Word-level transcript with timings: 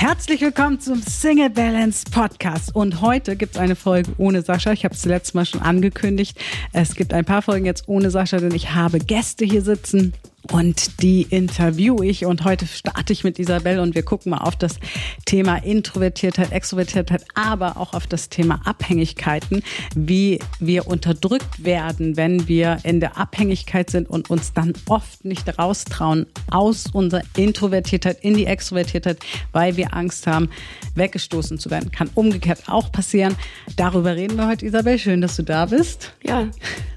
Herzlich 0.00 0.40
willkommen 0.40 0.80
zum 0.80 1.02
Single 1.02 1.50
Balance 1.50 2.06
Podcast. 2.10 2.74
Und 2.74 3.02
heute 3.02 3.36
gibt 3.36 3.56
es 3.56 3.60
eine 3.60 3.76
Folge 3.76 4.10
ohne 4.16 4.40
Sascha. 4.40 4.72
Ich 4.72 4.86
habe 4.86 4.94
es 4.94 5.04
letztes 5.04 5.34
Mal 5.34 5.44
schon 5.44 5.60
angekündigt. 5.60 6.38
Es 6.72 6.94
gibt 6.94 7.12
ein 7.12 7.26
paar 7.26 7.42
Folgen 7.42 7.66
jetzt 7.66 7.86
ohne 7.86 8.10
Sascha, 8.10 8.38
denn 8.38 8.54
ich 8.54 8.72
habe 8.72 8.98
Gäste 8.98 9.44
hier 9.44 9.60
sitzen 9.60 10.14
und 10.50 11.02
die 11.02 11.22
interview 11.22 12.02
ich. 12.02 12.26
Und 12.26 12.44
heute 12.44 12.66
starte 12.66 13.12
ich 13.12 13.24
mit 13.24 13.38
Isabel 13.38 13.78
und 13.78 13.94
wir 13.94 14.02
gucken 14.02 14.30
mal 14.30 14.38
auf 14.38 14.56
das 14.56 14.78
Thema 15.24 15.56
Introvertiertheit, 15.56 16.52
Extrovertiertheit, 16.52 17.24
aber 17.34 17.76
auch 17.76 17.94
auf 17.94 18.06
das 18.06 18.28
Thema 18.28 18.60
Abhängigkeiten, 18.64 19.62
wie 19.94 20.38
wir 20.58 20.86
unterdrückt 20.86 21.64
werden, 21.64 22.16
wenn 22.16 22.48
wir 22.48 22.78
in 22.82 23.00
der 23.00 23.16
Abhängigkeit 23.16 23.90
sind 23.90 24.08
und 24.08 24.30
uns 24.30 24.52
dann 24.52 24.72
oft 24.88 25.24
nicht 25.24 25.58
raustrauen 25.58 26.26
aus 26.50 26.86
unserer 26.92 27.22
Introvertiertheit 27.36 28.18
in 28.22 28.34
die 28.34 28.46
Extrovertiertheit, 28.46 29.18
weil 29.52 29.76
wir 29.76 29.94
Angst 29.94 30.26
haben, 30.26 30.50
weggestoßen 30.94 31.58
zu 31.58 31.70
werden. 31.70 31.90
Kann 31.92 32.10
umgekehrt 32.14 32.64
auch 32.66 32.90
passieren. 32.90 33.36
Darüber 33.76 34.16
reden 34.16 34.36
wir 34.36 34.48
heute, 34.48 34.66
Isabel. 34.66 34.98
Schön, 34.98 35.20
dass 35.20 35.36
du 35.36 35.42
da 35.42 35.66
bist. 35.66 36.12
Ja, 36.22 36.48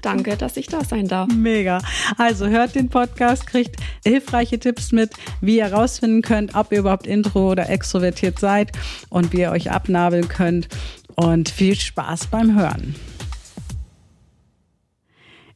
danke, 0.02 0.36
dass 0.36 0.56
ich 0.56 0.66
da 0.66 0.84
sein 0.84 1.08
darf. 1.08 1.28
Mega. 1.32 1.80
Also 2.18 2.46
hört 2.46 2.74
den 2.74 2.88
Podcast 2.88 3.43
kriegt 3.46 3.76
hilfreiche 4.04 4.58
Tipps 4.58 4.92
mit, 4.92 5.10
wie 5.40 5.58
ihr 5.58 5.68
herausfinden 5.68 6.22
könnt, 6.22 6.54
ob 6.54 6.72
ihr 6.72 6.80
überhaupt 6.80 7.06
intro 7.06 7.52
oder 7.52 7.70
extrovertiert 7.70 8.38
seid 8.38 8.72
und 9.10 9.32
wie 9.32 9.40
ihr 9.40 9.50
euch 9.50 9.70
abnabeln 9.70 10.28
könnt. 10.28 10.68
Und 11.16 11.48
viel 11.48 11.76
Spaß 11.76 12.26
beim 12.26 12.58
Hören. 12.58 12.96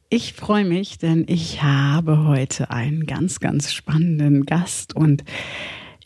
Ich 0.09 0.33
freue 0.33 0.65
mich, 0.65 0.97
denn 0.97 1.25
ich 1.27 1.61
habe 1.61 2.25
heute 2.25 2.71
einen 2.71 3.05
ganz, 3.05 3.39
ganz 3.39 3.71
spannenden 3.71 4.45
Gast 4.45 4.95
und 4.95 5.23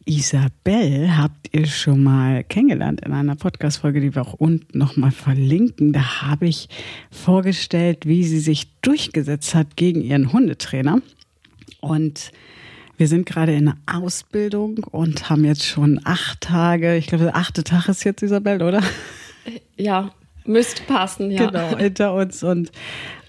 Isabel 0.05 1.15
habt 1.15 1.55
ihr 1.55 1.65
schon 1.65 2.03
mal 2.03 2.43
kennengelernt 2.43 3.01
in 3.05 3.13
einer 3.13 3.35
Podcast-Folge, 3.35 4.01
die 4.01 4.13
wir 4.13 4.21
auch 4.21 4.33
unten 4.33 4.77
nochmal 4.77 5.11
verlinken. 5.11 5.93
Da 5.93 6.21
habe 6.23 6.47
ich 6.47 6.67
vorgestellt, 7.09 8.05
wie 8.05 8.25
sie 8.25 8.39
sich 8.39 8.75
durchgesetzt 8.81 9.55
hat 9.55 9.77
gegen 9.77 10.01
ihren 10.01 10.33
Hundetrainer. 10.33 11.01
Und 11.83 12.31
wir 12.95 13.09
sind 13.09 13.25
gerade 13.25 13.53
in 13.53 13.65
der 13.65 13.75
Ausbildung 13.85 14.85
und 14.91 15.29
haben 15.29 15.43
jetzt 15.43 15.65
schon 15.65 15.99
acht 16.05 16.39
Tage, 16.39 16.95
ich 16.95 17.07
glaube, 17.07 17.25
der 17.25 17.35
achte 17.35 17.63
Tag 17.63 17.89
ist 17.89 18.05
jetzt 18.05 18.23
Isabel, 18.23 18.61
oder? 18.61 18.81
Ja, 19.75 20.11
müsste 20.45 20.83
passen, 20.83 21.29
ja. 21.29 21.47
Genau, 21.47 21.77
hinter 21.77 22.13
uns 22.13 22.41
und 22.41 22.71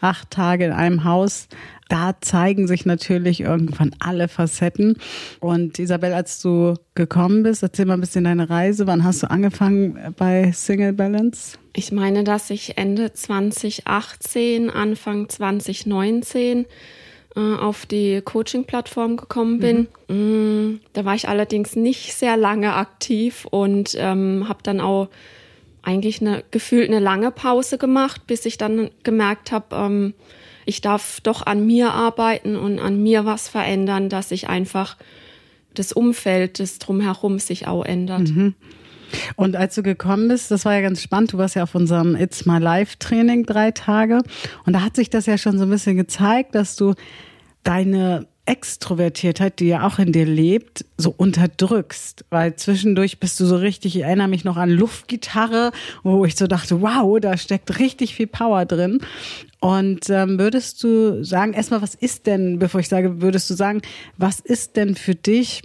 acht 0.01 0.31
Tage 0.31 0.67
in 0.67 0.73
einem 0.73 1.03
Haus. 1.03 1.49
Da 1.89 2.15
zeigen 2.21 2.69
sich 2.69 2.87
natürlich 2.87 3.41
irgendwann 3.41 3.95
alle 3.99 4.29
Facetten. 4.29 4.99
Und 5.41 5.79
Isabel, 5.81 6.13
als 6.15 6.41
du 6.41 6.75
gekommen 6.95 7.43
bist, 7.43 7.65
erzähl 7.65 7.87
mal 7.87 7.95
ein 7.95 8.01
bisschen 8.01 8.25
deine 8.25 8.49
Reise. 8.49 8.87
Wann 8.87 9.03
hast 9.03 9.25
du 9.25 9.31
angefangen 9.31 10.15
bei 10.17 10.53
Single 10.53 10.93
Balance? 10.93 11.59
Ich 11.75 11.91
meine, 11.91 12.23
dass 12.23 12.51
ich 12.51 12.79
Ende 12.79 13.13
2018, 13.13 14.71
Anfang 14.71 15.29
2019 15.29 16.67
äh, 17.37 17.41
auf 17.41 17.87
die 17.87 18.21
Coaching-Plattform 18.23 19.17
gekommen 19.17 19.59
bin. 19.59 19.89
Mhm. 20.09 20.81
Da 20.93 21.05
war 21.05 21.15
ich 21.15 21.29
allerdings 21.29 21.77
nicht 21.77 22.15
sehr 22.15 22.37
lange 22.37 22.75
aktiv 22.75 23.47
und 23.51 23.97
ähm, 23.99 24.49
habe 24.49 24.61
dann 24.63 24.81
auch 24.81 25.09
eigentlich 25.83 26.21
eine 26.21 26.45
gefühlt 26.51 26.89
eine 26.89 27.01
lange 27.01 27.31
Pause 27.31 27.79
gemacht, 27.79 28.27
bis 28.27 28.47
ich 28.47 28.57
dann 28.57 28.91
gemerkt 29.03 29.53
habe, 29.53 29.75
ähm, 29.77 30.15
ich 30.67 30.81
darf 30.81 31.21
doch 31.21 31.45
an 31.45 31.67
mir 31.67 31.93
arbeiten 31.93 32.57
und 32.57 32.79
an 32.79 33.03
mir 33.03 33.25
was 33.27 33.49
verändern, 33.49 34.09
dass 34.09 34.31
sich 34.31 34.49
einfach 34.49 34.97
das 35.75 35.93
Umfeld, 35.93 36.61
das 36.61 36.79
drumherum 36.79 37.39
sich 37.39 37.67
auch 37.67 37.85
ändert. 37.85 38.29
Mhm. 38.29 38.55
Und 39.37 39.57
als 39.57 39.75
du 39.75 39.83
gekommen 39.83 40.29
bist, 40.29 40.51
das 40.51 40.65
war 40.65 40.75
ja 40.75 40.81
ganz 40.81 41.03
spannend, 41.03 41.33
du 41.33 41.39
warst 41.39 41.57
ja 41.57 41.63
auf 41.63 41.75
unserem 41.75 42.17
It's 42.17 42.47
My 42.47 42.59
Life 42.59 42.97
Training 42.99 43.47
drei 43.47 43.71
Tage 43.71 44.21
und 44.67 44.73
da 44.73 44.83
hat 44.83 44.97
sich 44.97 45.11
das 45.11 45.27
ja 45.27 45.39
schon 45.39 45.59
so 45.59 45.65
ein 45.65 45.71
bisschen 45.71 45.97
gezeigt, 45.97 46.55
dass 46.55 46.77
du 46.77 46.95
deine 47.63 48.27
Extrovertiertheit, 48.47 49.59
die 49.59 49.69
ja 49.69 49.87
auch 49.87 49.99
in 49.99 50.13
dir 50.13 50.27
lebt, 50.27 50.85
so 50.99 51.15
unterdrückst. 51.17 52.27
Weil 52.29 52.57
zwischendurch 52.57 53.19
bist 53.19 53.41
du 53.41 53.47
so 53.47 53.57
richtig, 53.57 53.97
ich 53.97 54.03
erinnere 54.03 54.29
mich 54.29 54.45
noch 54.45 54.57
an 54.57 54.71
Luftgitarre, 54.71 55.73
wo 56.03 56.25
ich 56.27 56.37
so 56.37 56.47
dachte, 56.47 56.83
wow, 56.83 57.19
da 57.21 57.37
steckt 57.39 57.79
richtig 57.79 58.15
viel 58.15 58.27
Power 58.27 58.67
drin. 58.67 59.01
Und 59.61 60.11
ähm, 60.11 60.39
würdest 60.39 60.83
du 60.85 61.25
sagen, 61.25 61.55
erstmal, 61.55 61.81
was 61.81 61.95
ist 61.95 62.27
denn, 62.27 62.59
bevor 62.59 62.81
ich 62.81 62.89
sage, 62.89 63.23
würdest 63.23 63.49
du 63.49 63.55
sagen, 63.55 63.81
was 64.19 64.41
ist 64.41 64.77
denn 64.77 64.95
für 64.95 65.15
dich 65.15 65.63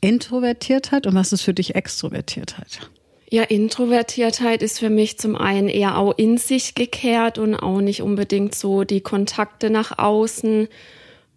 Introvertiertheit 0.00 1.06
und 1.06 1.14
was 1.14 1.32
ist 1.32 1.42
für 1.42 1.54
dich 1.54 1.74
Extrovertiertheit? 1.74 2.90
Ja, 3.30 3.44
Introvertiertheit 3.44 4.62
ist 4.62 4.80
für 4.80 4.90
mich 4.90 5.18
zum 5.18 5.36
einen 5.36 5.68
eher 5.68 5.96
auch 5.96 6.16
in 6.16 6.36
sich 6.36 6.74
gekehrt 6.74 7.38
und 7.38 7.54
auch 7.54 7.80
nicht 7.80 8.02
unbedingt 8.02 8.54
so 8.54 8.84
die 8.84 9.02
Kontakte 9.02 9.70
nach 9.70 9.98
außen 9.98 10.68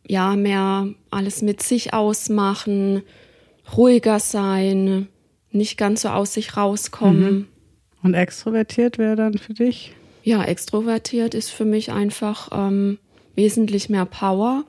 ja, 0.08 0.36
mehr 0.36 0.88
alles 1.12 1.42
mit 1.42 1.64
sich 1.64 1.94
ausmachen, 1.94 3.04
ruhiger 3.76 4.20
sein, 4.20 5.08
nicht 5.52 5.78
ganz 5.78 6.02
so 6.02 6.10
aus 6.10 6.34
sich 6.34 6.58
rauskommen. 6.58 7.34
Mhm. 7.34 7.48
Und 8.04 8.14
extrovertiert 8.16 8.98
wäre 8.98 9.16
dann 9.16 9.38
für 9.38 9.54
dich? 9.54 9.94
Ja, 10.24 10.44
extrovertiert 10.44 11.34
ist 11.34 11.52
für 11.52 11.66
mich 11.66 11.92
einfach 11.92 12.50
ähm, 12.52 12.98
wesentlich 13.36 13.90
mehr 13.90 14.06
Power. 14.06 14.66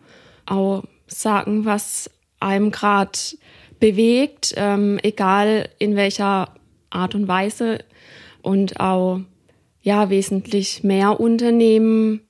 Auch 0.47 0.84
sagen, 1.06 1.65
was 1.65 2.10
einem 2.38 2.71
gerade 2.71 3.19
bewegt, 3.81 4.55
ähm, 4.57 4.99
egal 5.03 5.69
in 5.79 5.97
welcher 5.97 6.55
Art 6.91 7.15
und 7.15 7.29
Weise. 7.29 7.79
Und 8.43 8.81
auch 8.81 9.21
ja, 9.83 10.11
wesentlich 10.11 10.83
mehr 10.83 11.21
Unternehmen, 11.21 12.21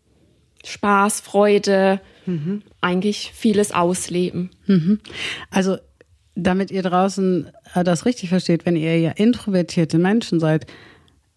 Spaß, 0.65 1.21
Freude, 1.21 2.01
mhm. 2.27 2.63
eigentlich 2.81 3.33
vieles 3.35 3.73
ausleben. 3.73 4.51
Mhm. 4.67 5.01
Also 5.51 5.77
damit 6.35 6.71
ihr 6.71 6.83
draußen 6.83 7.51
äh, 7.75 7.85
das 7.85 8.07
richtig 8.07 8.29
versteht, 8.31 8.67
wenn 8.67 8.77
ihr 8.77 8.99
ja 8.99 9.11
introvertierte 9.11 9.99
Menschen 9.99 10.41
seid, 10.41 10.67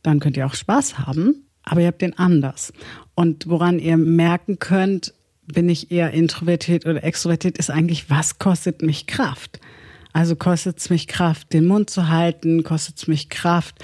dann 0.02 0.20
könnt 0.20 0.38
ihr 0.38 0.46
auch 0.46 0.56
Spaß 0.56 1.00
haben, 1.00 1.46
aber 1.64 1.82
ihr 1.82 1.88
habt 1.88 2.02
den 2.02 2.18
anders. 2.18 2.74
Und 3.14 3.48
woran 3.48 3.80
ihr 3.80 3.98
merken 3.98 4.60
könnt, 4.60 5.14
bin 5.46 5.70
ich 5.70 5.92
eher 5.92 6.12
introvertiert 6.12 6.86
oder 6.86 7.04
extrovertiert, 7.04 7.58
ist 7.58 7.70
eigentlich, 7.70 8.10
was 8.10 8.40
kostet 8.40 8.82
mich 8.82 9.08
Kraft? 9.08 9.60
Also 10.18 10.36
kostet 10.36 10.80
es 10.80 10.90
mich 10.90 11.08
Kraft, 11.08 11.54
den 11.54 11.68
Mund 11.68 11.92
zu 11.92 12.10
halten, 12.10 12.64
kostet 12.64 12.98
es 12.98 13.08
mich 13.08 13.30
Kraft, 13.30 13.76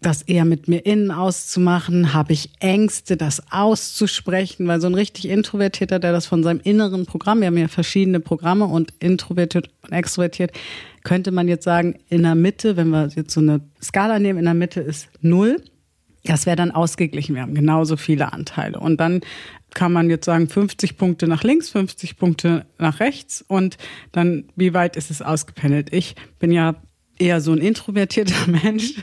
das 0.00 0.22
eher 0.22 0.44
mit 0.44 0.66
mir 0.66 0.84
innen 0.84 1.12
auszumachen? 1.12 2.12
Habe 2.12 2.32
ich 2.32 2.50
Ängste, 2.58 3.16
das 3.16 3.52
auszusprechen? 3.52 4.66
Weil 4.66 4.80
so 4.80 4.88
ein 4.88 4.96
richtig 4.96 5.28
Introvertierter, 5.28 6.00
der 6.00 6.10
das 6.10 6.26
von 6.26 6.42
seinem 6.42 6.58
inneren 6.58 7.06
Programm, 7.06 7.38
wir 7.38 7.46
haben 7.46 7.56
ja 7.56 7.68
verschiedene 7.68 8.18
Programme 8.18 8.64
und 8.64 8.94
introvertiert 8.98 9.70
und 9.82 9.92
extrovertiert, 9.92 10.50
könnte 11.04 11.30
man 11.30 11.46
jetzt 11.46 11.62
sagen, 11.62 12.00
in 12.08 12.24
der 12.24 12.34
Mitte, 12.34 12.76
wenn 12.76 12.88
wir 12.88 13.06
jetzt 13.14 13.32
so 13.32 13.40
eine 13.40 13.60
Skala 13.80 14.18
nehmen, 14.18 14.40
in 14.40 14.46
der 14.46 14.54
Mitte 14.54 14.80
ist 14.80 15.08
null. 15.20 15.62
Das 16.24 16.46
wäre 16.46 16.56
dann 16.56 16.72
ausgeglichen. 16.72 17.36
Wir 17.36 17.42
haben 17.42 17.54
genauso 17.54 17.96
viele 17.96 18.32
Anteile. 18.32 18.80
Und 18.80 18.98
dann 18.98 19.20
kann 19.76 19.92
man 19.92 20.08
jetzt 20.08 20.24
sagen, 20.24 20.48
50 20.48 20.96
Punkte 20.96 21.28
nach 21.28 21.44
links, 21.44 21.68
50 21.68 22.16
Punkte 22.16 22.64
nach 22.78 22.98
rechts. 22.98 23.44
Und 23.46 23.76
dann, 24.10 24.44
wie 24.56 24.72
weit 24.72 24.96
ist 24.96 25.10
es 25.10 25.20
ausgependelt? 25.20 25.92
Ich 25.92 26.16
bin 26.38 26.50
ja 26.50 26.76
eher 27.18 27.42
so 27.42 27.52
ein 27.52 27.58
introvertierter 27.58 28.50
Mensch. 28.50 28.94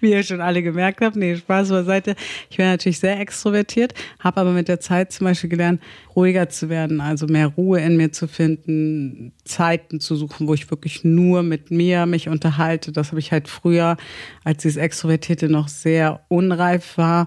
Wie 0.00 0.10
ihr 0.10 0.22
schon 0.22 0.40
alle 0.40 0.62
gemerkt 0.62 1.00
habt. 1.00 1.16
Nee, 1.16 1.36
Spaß 1.36 1.70
beiseite. 1.70 2.14
Ich 2.48 2.58
bin 2.58 2.66
natürlich 2.66 3.00
sehr 3.00 3.18
extrovertiert, 3.18 3.92
habe 4.20 4.40
aber 4.40 4.52
mit 4.52 4.68
der 4.68 4.78
Zeit 4.78 5.12
zum 5.12 5.24
Beispiel 5.24 5.50
gelernt, 5.50 5.82
ruhiger 6.14 6.48
zu 6.48 6.68
werden, 6.68 7.00
also 7.00 7.26
mehr 7.26 7.48
Ruhe 7.48 7.80
in 7.80 7.96
mir 7.96 8.12
zu 8.12 8.28
finden, 8.28 9.32
Zeiten 9.44 9.98
zu 9.98 10.14
suchen, 10.14 10.46
wo 10.46 10.54
ich 10.54 10.70
wirklich 10.70 11.02
nur 11.02 11.42
mit 11.42 11.72
mir 11.72 12.06
mich 12.06 12.28
unterhalte. 12.28 12.92
Das 12.92 13.08
habe 13.10 13.20
ich 13.20 13.32
halt 13.32 13.48
früher, 13.48 13.96
als 14.44 14.62
dieses 14.62 14.76
Extrovertierte 14.76 15.48
noch 15.48 15.68
sehr 15.68 16.24
unreif 16.28 16.98
war, 16.98 17.26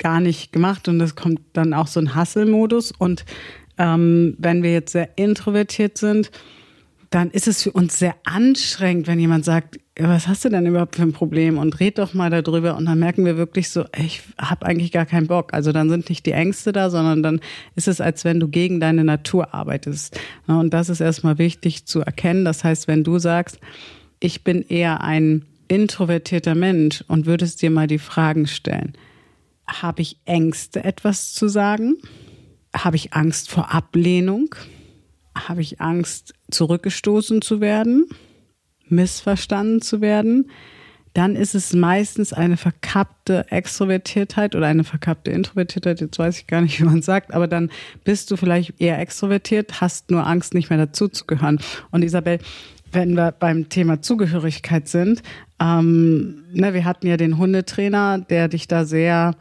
gar 0.00 0.20
nicht 0.20 0.52
gemacht. 0.52 0.88
Und 0.88 0.98
das 0.98 1.14
kommt 1.14 1.40
dann 1.52 1.72
auch 1.72 1.86
so 1.86 2.00
ein 2.00 2.16
Hasselmodus. 2.16 2.90
Und 2.90 3.24
ähm, 3.78 4.34
wenn 4.38 4.64
wir 4.64 4.72
jetzt 4.72 4.92
sehr 4.92 5.10
introvertiert 5.16 5.96
sind, 5.96 6.32
dann 7.10 7.30
ist 7.30 7.48
es 7.48 7.62
für 7.62 7.72
uns 7.72 7.98
sehr 7.98 8.14
anstrengend, 8.24 9.08
wenn 9.08 9.18
jemand 9.18 9.44
sagt, 9.44 9.78
was 9.98 10.28
hast 10.28 10.44
du 10.44 10.48
denn 10.48 10.66
überhaupt 10.66 10.96
für 10.96 11.02
ein 11.02 11.12
Problem 11.12 11.58
und 11.58 11.80
red 11.80 11.98
doch 11.98 12.14
mal 12.14 12.30
darüber 12.30 12.76
und 12.76 12.86
dann 12.86 13.00
merken 13.00 13.24
wir 13.24 13.36
wirklich 13.36 13.68
so, 13.68 13.84
ich 13.98 14.22
habe 14.38 14.64
eigentlich 14.64 14.92
gar 14.92 15.06
keinen 15.06 15.26
Bock. 15.26 15.52
Also 15.52 15.72
dann 15.72 15.90
sind 15.90 16.08
nicht 16.08 16.24
die 16.24 16.32
Ängste 16.32 16.72
da, 16.72 16.88
sondern 16.88 17.22
dann 17.22 17.40
ist 17.74 17.88
es, 17.88 18.00
als 18.00 18.24
wenn 18.24 18.38
du 18.38 18.48
gegen 18.48 18.78
deine 18.80 19.04
Natur 19.04 19.52
arbeitest. 19.52 20.18
Und 20.46 20.72
das 20.72 20.88
ist 20.88 21.00
erstmal 21.00 21.38
wichtig 21.38 21.84
zu 21.86 22.00
erkennen. 22.00 22.44
Das 22.44 22.62
heißt, 22.62 22.86
wenn 22.86 23.02
du 23.02 23.18
sagst, 23.18 23.58
ich 24.20 24.44
bin 24.44 24.62
eher 24.62 25.02
ein 25.02 25.44
introvertierter 25.68 26.54
Mensch 26.54 27.04
und 27.08 27.26
würdest 27.26 27.60
dir 27.60 27.70
mal 27.70 27.86
die 27.86 27.98
Fragen 27.98 28.46
stellen, 28.46 28.94
habe 29.70 30.02
ich 30.02 30.18
Ängste, 30.24 30.84
etwas 30.84 31.32
zu 31.32 31.48
sagen? 31.48 31.96
Habe 32.74 32.96
ich 32.96 33.14
Angst 33.14 33.50
vor 33.50 33.72
Ablehnung? 33.72 34.54
Habe 35.34 35.62
ich 35.62 35.80
Angst, 35.80 36.34
zurückgestoßen 36.50 37.42
zu 37.42 37.60
werden? 37.60 38.06
missverstanden 38.90 39.80
zu 39.80 40.00
werden, 40.00 40.50
dann 41.14 41.34
ist 41.34 41.54
es 41.54 41.72
meistens 41.72 42.32
eine 42.32 42.56
verkappte 42.56 43.50
Extrovertiertheit 43.50 44.54
oder 44.54 44.66
eine 44.66 44.84
verkappte 44.84 45.32
Introvertiertheit. 45.32 46.00
Jetzt 46.00 46.18
weiß 46.18 46.38
ich 46.38 46.46
gar 46.46 46.60
nicht, 46.60 46.78
wie 46.80 46.84
man 46.84 47.02
sagt, 47.02 47.34
aber 47.34 47.48
dann 47.48 47.70
bist 48.04 48.30
du 48.30 48.36
vielleicht 48.36 48.80
eher 48.80 48.98
extrovertiert, 48.98 49.80
hast 49.80 50.10
nur 50.10 50.26
Angst, 50.26 50.54
nicht 50.54 50.70
mehr 50.70 50.78
dazuzugehören. 50.78 51.58
Und 51.90 52.02
Isabel, 52.02 52.38
wenn 52.92 53.14
wir 53.14 53.32
beim 53.32 53.68
Thema 53.68 54.02
Zugehörigkeit 54.02 54.88
sind, 54.88 55.22
ähm, 55.60 56.44
ne, 56.52 56.74
wir 56.74 56.84
hatten 56.84 57.06
ja 57.06 57.16
den 57.16 57.38
Hundetrainer, 57.38 58.18
der 58.18 58.48
dich 58.48 58.68
da 58.68 58.84
sehr, 58.84 59.36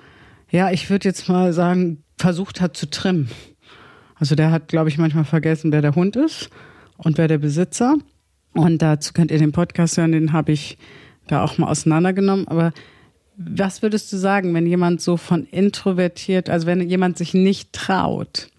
ja, 0.50 0.72
ich 0.72 0.90
würde 0.90 1.08
jetzt 1.08 1.30
mal 1.30 1.54
sagen, 1.54 2.04
versucht 2.18 2.62
hat 2.62 2.76
zu 2.76 2.90
trimmen. 2.90 3.30
Also 4.16 4.36
der 4.36 4.52
hat, 4.52 4.68
glaube 4.68 4.90
ich, 4.90 4.98
manchmal 4.98 5.26
vergessen, 5.26 5.72
wer 5.72 5.82
der 5.82 5.96
Hund 5.96 6.16
ist 6.16 6.50
und 6.98 7.18
wer 7.18 7.28
der 7.28 7.38
Besitzer. 7.38 7.98
Und 8.54 8.82
dazu 8.82 9.14
könnt 9.14 9.32
ihr 9.32 9.38
den 9.38 9.52
Podcast 9.52 9.98
hören, 9.98 10.12
den 10.12 10.34
habe 10.34 10.52
ich 10.52 10.78
da 11.28 11.44
auch 11.44 11.58
mal 11.58 11.70
auseinandergenommen. 11.70 12.48
Aber 12.48 12.74
was 13.38 13.82
würdest 13.82 14.12
du 14.12 14.18
sagen, 14.18 14.54
wenn 14.54 14.68
jemand 14.68 15.02
so 15.02 15.16
von 15.16 15.46
introvertiert, 15.46 16.50
also 16.50 16.68
wenn 16.68 16.82
jemand 16.82 17.18
sich 17.18 17.34
nicht 17.34 17.72
traut, 17.72 18.50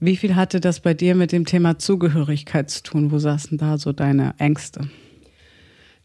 wie 0.00 0.16
viel 0.16 0.34
hatte 0.34 0.60
das 0.60 0.80
bei 0.80 0.94
dir 0.94 1.14
mit 1.14 1.30
dem 1.30 1.44
Thema 1.44 1.78
Zugehörigkeit 1.78 2.70
zu 2.70 2.82
tun? 2.82 3.12
Wo 3.12 3.18
saßen 3.18 3.58
da 3.58 3.76
so 3.76 3.92
deine 3.92 4.34
Ängste? 4.38 4.88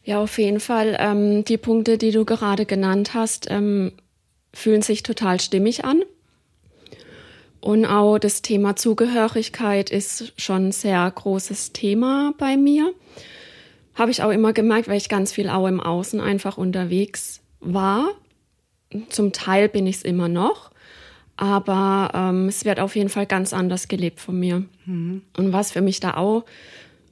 Ja, 0.04 0.20
auf 0.20 0.38
jeden 0.38 0.60
Fall. 0.60 0.96
Ähm, 1.00 1.44
die 1.44 1.56
Punkte, 1.56 1.98
die 1.98 2.12
du 2.12 2.24
gerade 2.24 2.66
genannt 2.66 3.14
hast, 3.14 3.48
ähm, 3.50 3.92
fühlen 4.56 4.82
sich 4.82 5.02
total 5.02 5.38
stimmig 5.40 5.84
an. 5.84 6.02
Und 7.60 7.84
auch 7.84 8.18
das 8.18 8.42
Thema 8.42 8.76
Zugehörigkeit 8.76 9.90
ist 9.90 10.32
schon 10.40 10.68
ein 10.68 10.72
sehr 10.72 11.10
großes 11.10 11.72
Thema 11.72 12.32
bei 12.38 12.56
mir. 12.56 12.92
Habe 13.94 14.10
ich 14.10 14.22
auch 14.22 14.30
immer 14.30 14.52
gemerkt, 14.52 14.88
weil 14.88 14.96
ich 14.96 15.08
ganz 15.08 15.32
viel 15.32 15.48
auch 15.48 15.66
im 15.66 15.80
Außen 15.80 16.20
einfach 16.20 16.58
unterwegs 16.58 17.40
war. 17.60 18.08
Zum 19.08 19.32
Teil 19.32 19.68
bin 19.68 19.86
ich 19.86 19.96
es 19.96 20.02
immer 20.02 20.28
noch, 20.28 20.70
aber 21.36 22.12
ähm, 22.14 22.48
es 22.48 22.64
wird 22.64 22.78
auf 22.78 22.94
jeden 22.94 23.08
Fall 23.08 23.26
ganz 23.26 23.52
anders 23.52 23.88
gelebt 23.88 24.20
von 24.20 24.38
mir. 24.38 24.64
Mhm. 24.84 25.22
Und 25.36 25.52
was 25.52 25.72
für 25.72 25.80
mich 25.80 26.00
da 26.00 26.14
auch 26.14 26.44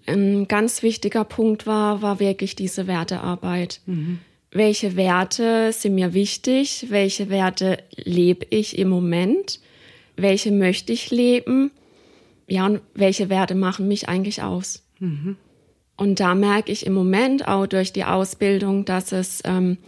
ein 0.06 0.46
ganz 0.46 0.82
wichtiger 0.82 1.24
Punkt 1.24 1.66
war, 1.66 2.00
war 2.00 2.20
wirklich 2.20 2.54
diese 2.54 2.86
Wertearbeit. 2.86 3.80
Mhm. 3.86 4.20
Welche 4.54 4.94
Werte 4.94 5.72
sind 5.72 5.96
mir 5.96 6.14
wichtig? 6.14 6.86
Welche 6.88 7.28
Werte 7.28 7.78
lebe 7.96 8.46
ich 8.50 8.78
im 8.78 8.88
Moment? 8.88 9.58
Welche 10.16 10.52
möchte 10.52 10.92
ich 10.92 11.10
leben? 11.10 11.72
Ja, 12.46 12.66
und 12.66 12.80
welche 12.94 13.28
Werte 13.28 13.56
machen 13.56 13.88
mich 13.88 14.08
eigentlich 14.08 14.42
aus? 14.42 14.86
Mhm. 15.00 15.36
Und 15.96 16.20
da 16.20 16.36
merke 16.36 16.70
ich 16.70 16.86
im 16.86 16.92
Moment 16.92 17.48
auch 17.48 17.66
durch 17.66 17.92
die 17.92 18.04
Ausbildung, 18.04 18.84
dass 18.84 19.10
es, 19.10 19.40
ähm, 19.44 19.78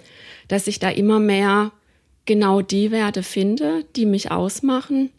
dass 0.49 0.67
ich 0.67 0.81
da 0.81 0.91
immer 0.91 1.21
mehr 1.21 1.71
genau 2.25 2.61
die 2.61 2.91
Werte 2.91 3.23
finde, 3.23 3.85
die 3.95 4.05
mich 4.05 4.33
ausmachen 4.33 5.11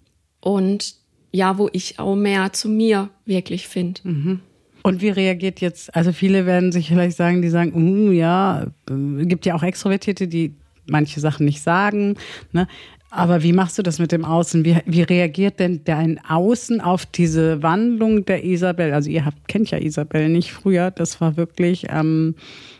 und 0.42 0.96
ja, 1.32 1.58
wo 1.58 1.70
ich 1.72 2.00
auch 2.00 2.16
mehr 2.16 2.52
zu 2.52 2.68
mir 2.68 3.10
wirklich 3.26 3.70
finde. 3.70 4.02
Mhm. 4.04 4.40
Und 4.84 5.02
wie 5.02 5.10
reagiert 5.10 5.60
jetzt, 5.60 5.94
also 5.96 6.12
viele 6.12 6.46
werden 6.46 6.72
sich 6.72 6.88
vielleicht 6.88 7.18
sagen, 7.18 7.42
die 7.42 7.50
sagen, 7.50 7.74
uh, 7.76 8.12
ja, 8.12 8.68
äh, 8.90 9.26
gibt 9.26 9.46
ja 9.46 9.56
auch 9.56 9.64
Extrovertierte, 9.64 10.28
die 10.28 10.54
manche 10.90 11.20
Sachen 11.20 11.46
nicht 11.46 11.62
sagen. 11.62 12.16
Ne? 12.52 12.68
Aber 13.10 13.42
wie 13.42 13.54
machst 13.54 13.78
du 13.78 13.84
das 13.84 14.00
mit 14.00 14.12
dem 14.12 14.26
Außen? 14.26 14.66
Wie, 14.66 14.78
wie 14.86 15.02
reagiert 15.02 15.60
denn 15.60 15.82
dein 15.86 16.24
Außen 16.26 16.82
auf 16.82 17.06
diese 17.06 17.64
Wandlung 17.64 18.26
der 18.26 18.44
Isabel? 18.44 18.94
Also 18.94 19.10
ihr 19.10 19.26
habt, 19.26 19.48
kennt 19.48 19.72
ja 19.72 19.78
Isabel 19.78 20.30
nicht 20.30 20.52
früher. 20.52 20.92
Das 20.92 21.22
war 21.22 21.38
wirklich 21.38 21.88
ähm, 21.90 22.36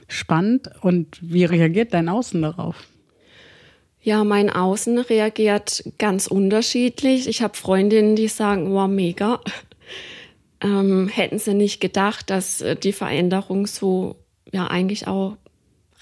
spannend. 0.08 0.70
Und 0.82 1.18
wie 1.22 1.46
reagiert 1.46 1.94
dein 1.94 2.10
Außen 2.10 2.42
darauf? 2.42 2.76
Ja, 4.02 4.24
mein 4.24 4.50
Außen 4.50 5.00
reagiert 5.00 5.84
ganz 5.98 6.28
unterschiedlich. 6.28 7.28
Ich 7.28 7.42
habe 7.42 7.58
Freundinnen, 7.58 8.16
die 8.16 8.28
sagen, 8.28 8.72
wow, 8.72 8.88
mega. 8.88 9.40
Ähm, 10.62 11.08
hätten 11.08 11.40
sie 11.40 11.54
nicht 11.54 11.80
gedacht, 11.80 12.30
dass 12.30 12.62
äh, 12.62 12.76
die 12.76 12.94
Veränderung 12.94 13.68
so 13.68 14.16
ja 14.52 14.68
eigentlich 14.68 15.08
auch 15.08 15.38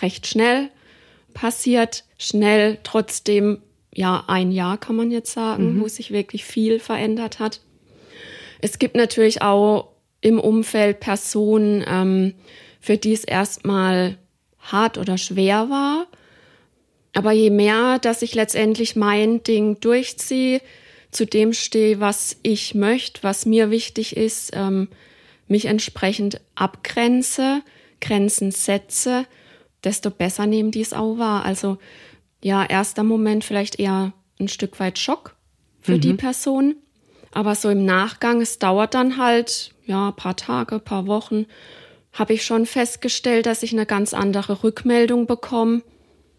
recht 0.01 0.27
schnell 0.27 0.69
passiert, 1.33 2.05
schnell 2.17 2.77
trotzdem 2.83 3.61
ja, 3.95 4.25
ein 4.27 4.51
Jahr 4.51 4.77
kann 4.77 4.97
man 4.97 5.09
jetzt 5.09 5.31
sagen, 5.31 5.75
mhm. 5.75 5.81
wo 5.81 5.87
sich 5.87 6.11
wirklich 6.11 6.43
viel 6.43 6.79
verändert 6.79 7.39
hat. 7.39 7.61
Es 8.61 8.77
gibt 8.77 8.95
natürlich 8.95 9.41
auch 9.41 9.93
im 10.21 10.39
Umfeld 10.39 10.99
Personen, 10.99 11.83
ähm, 11.87 12.33
für 12.81 12.97
die 12.97 13.13
es 13.13 13.23
erstmal 13.23 14.17
hart 14.59 14.97
oder 14.97 15.17
schwer 15.17 15.69
war. 15.69 16.07
Aber 17.13 17.31
je 17.31 17.49
mehr, 17.49 17.99
dass 17.99 18.21
ich 18.21 18.35
letztendlich 18.35 18.97
mein 18.97 19.43
Ding 19.43 19.79
durchziehe, 19.79 20.59
zu 21.15 21.25
dem 21.25 21.53
stehe, 21.53 21.99
was 21.99 22.37
ich 22.43 22.75
möchte, 22.75 23.23
was 23.23 23.45
mir 23.45 23.71
wichtig 23.71 24.17
ist, 24.17 24.51
ähm, 24.53 24.89
mich 25.47 25.65
entsprechend 25.65 26.41
abgrenze, 26.55 27.61
Grenzen 28.01 28.51
setze, 28.51 29.25
desto 29.83 30.09
besser 30.09 30.45
nehmen 30.45 30.71
die 30.71 30.81
es 30.81 30.91
auch 30.91 31.17
wahr. 31.17 31.45
Also 31.45 31.77
ja, 32.43 32.65
erster 32.65 33.03
Moment 33.03 33.45
vielleicht 33.45 33.79
eher 33.79 34.11
ein 34.39 34.49
Stück 34.49 34.79
weit 34.79 34.99
Schock 34.99 35.35
für 35.79 35.95
mhm. 35.95 36.01
die 36.01 36.13
Person. 36.13 36.75
Aber 37.31 37.55
so 37.55 37.69
im 37.69 37.85
Nachgang, 37.85 38.41
es 38.41 38.59
dauert 38.59 38.93
dann 38.93 39.17
halt, 39.17 39.73
ja, 39.85 40.11
paar 40.11 40.35
Tage, 40.35 40.79
paar 40.79 41.07
Wochen, 41.07 41.45
habe 42.11 42.33
ich 42.33 42.43
schon 42.45 42.65
festgestellt, 42.65 43.45
dass 43.45 43.63
ich 43.63 43.71
eine 43.71 43.85
ganz 43.85 44.13
andere 44.13 44.63
Rückmeldung 44.63 45.27
bekomme 45.27 45.81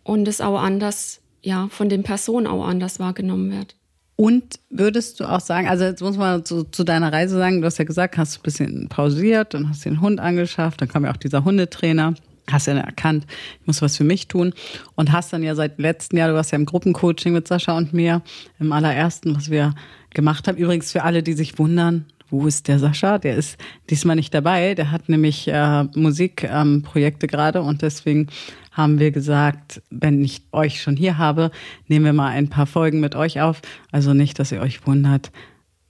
und 0.05 0.29
es 0.29 0.41
auch 0.41 0.59
anders, 0.59 1.21
ja, 1.43 1.69
von 1.69 1.89
den 1.89 2.03
Personen 2.03 2.47
auch 2.47 2.67
anders 2.67 2.99
wahrgenommen 2.99 3.51
wird. 3.51 3.77
Und 4.17 4.59
würdest 4.71 5.21
du 5.21 5.25
auch 5.25 5.41
sagen, 5.41 5.69
also 5.69 5.85
jetzt 5.85 6.01
muss 6.01 6.17
man 6.17 6.45
zu, 6.45 6.65
zu, 6.65 6.85
deiner 6.85 7.13
Reise 7.13 7.37
sagen, 7.37 7.61
du 7.61 7.67
hast 7.67 7.79
ja 7.79 7.85
gesagt, 7.85 8.17
hast 8.17 8.39
ein 8.39 8.43
bisschen 8.43 8.89
pausiert, 8.89 9.53
dann 9.53 9.69
hast 9.69 9.85
du 9.85 9.91
den 9.91 10.01
Hund 10.01 10.21
angeschafft, 10.21 10.81
dann 10.81 10.89
kam 10.89 11.05
ja 11.05 11.13
auch 11.13 11.19
dieser 11.19 11.45
Hundetrainer 11.45 12.15
hast 12.51 12.67
ja 12.67 12.75
erkannt, 12.75 13.27
ich 13.61 13.67
muss 13.67 13.83
was 13.83 13.97
für 13.97 14.05
mich 14.05 14.29
tun 14.29 14.53
und 14.95 15.13
hast 15.13 15.33
dann 15.33 15.43
ja 15.43 15.55
seit 15.55 15.79
letztem 15.79 16.19
Jahr, 16.19 16.29
du 16.29 16.35
warst 16.35 16.53
ja 16.53 16.57
im 16.57 16.67
Gruppencoaching 16.67 17.33
mit 17.33 17.49
Sascha 17.49 17.77
und 17.77 17.93
mir, 17.93 18.23
im 18.59 18.73
allerersten, 18.73 19.35
was 19.37 19.51
wir 19.51 19.75
gemacht 20.11 20.47
haben. 20.49 20.57
Übrigens 20.57 20.93
für 20.93 21.03
alle, 21.03 21.23
die 21.23 21.33
sich 21.33 21.59
wundern, 21.59 22.07
wo 22.29 22.47
ist 22.47 22.69
der 22.69 22.79
Sascha? 22.79 23.19
Der 23.19 23.37
ist 23.37 23.57
diesmal 23.89 24.17
nicht 24.17 24.35
dabei. 24.35 24.75
Der 24.75 24.91
hat 24.91 25.09
nämlich 25.09 25.47
äh, 25.49 25.85
Musikprojekte 25.95 27.27
ähm, 27.27 27.31
gerade 27.31 27.63
und 27.63 27.83
deswegen 27.83 28.29
haben 28.77 28.99
wir 28.99 29.11
gesagt, 29.11 29.81
wenn 29.91 30.23
ich 30.23 30.43
euch 30.53 30.83
schon 30.83 30.97
hier 30.97 31.17
habe, 31.17 31.51
nehmen 31.89 32.05
wir 32.05 32.13
mal 32.13 32.29
ein 32.29 32.49
paar 32.49 32.67
Folgen 32.67 33.01
mit 33.01 33.15
euch 33.15 33.41
auf. 33.41 33.63
Also 33.91 34.13
nicht, 34.13 34.39
dass 34.39 34.53
ihr 34.53 34.61
euch 34.61 34.87
wundert. 34.87 35.33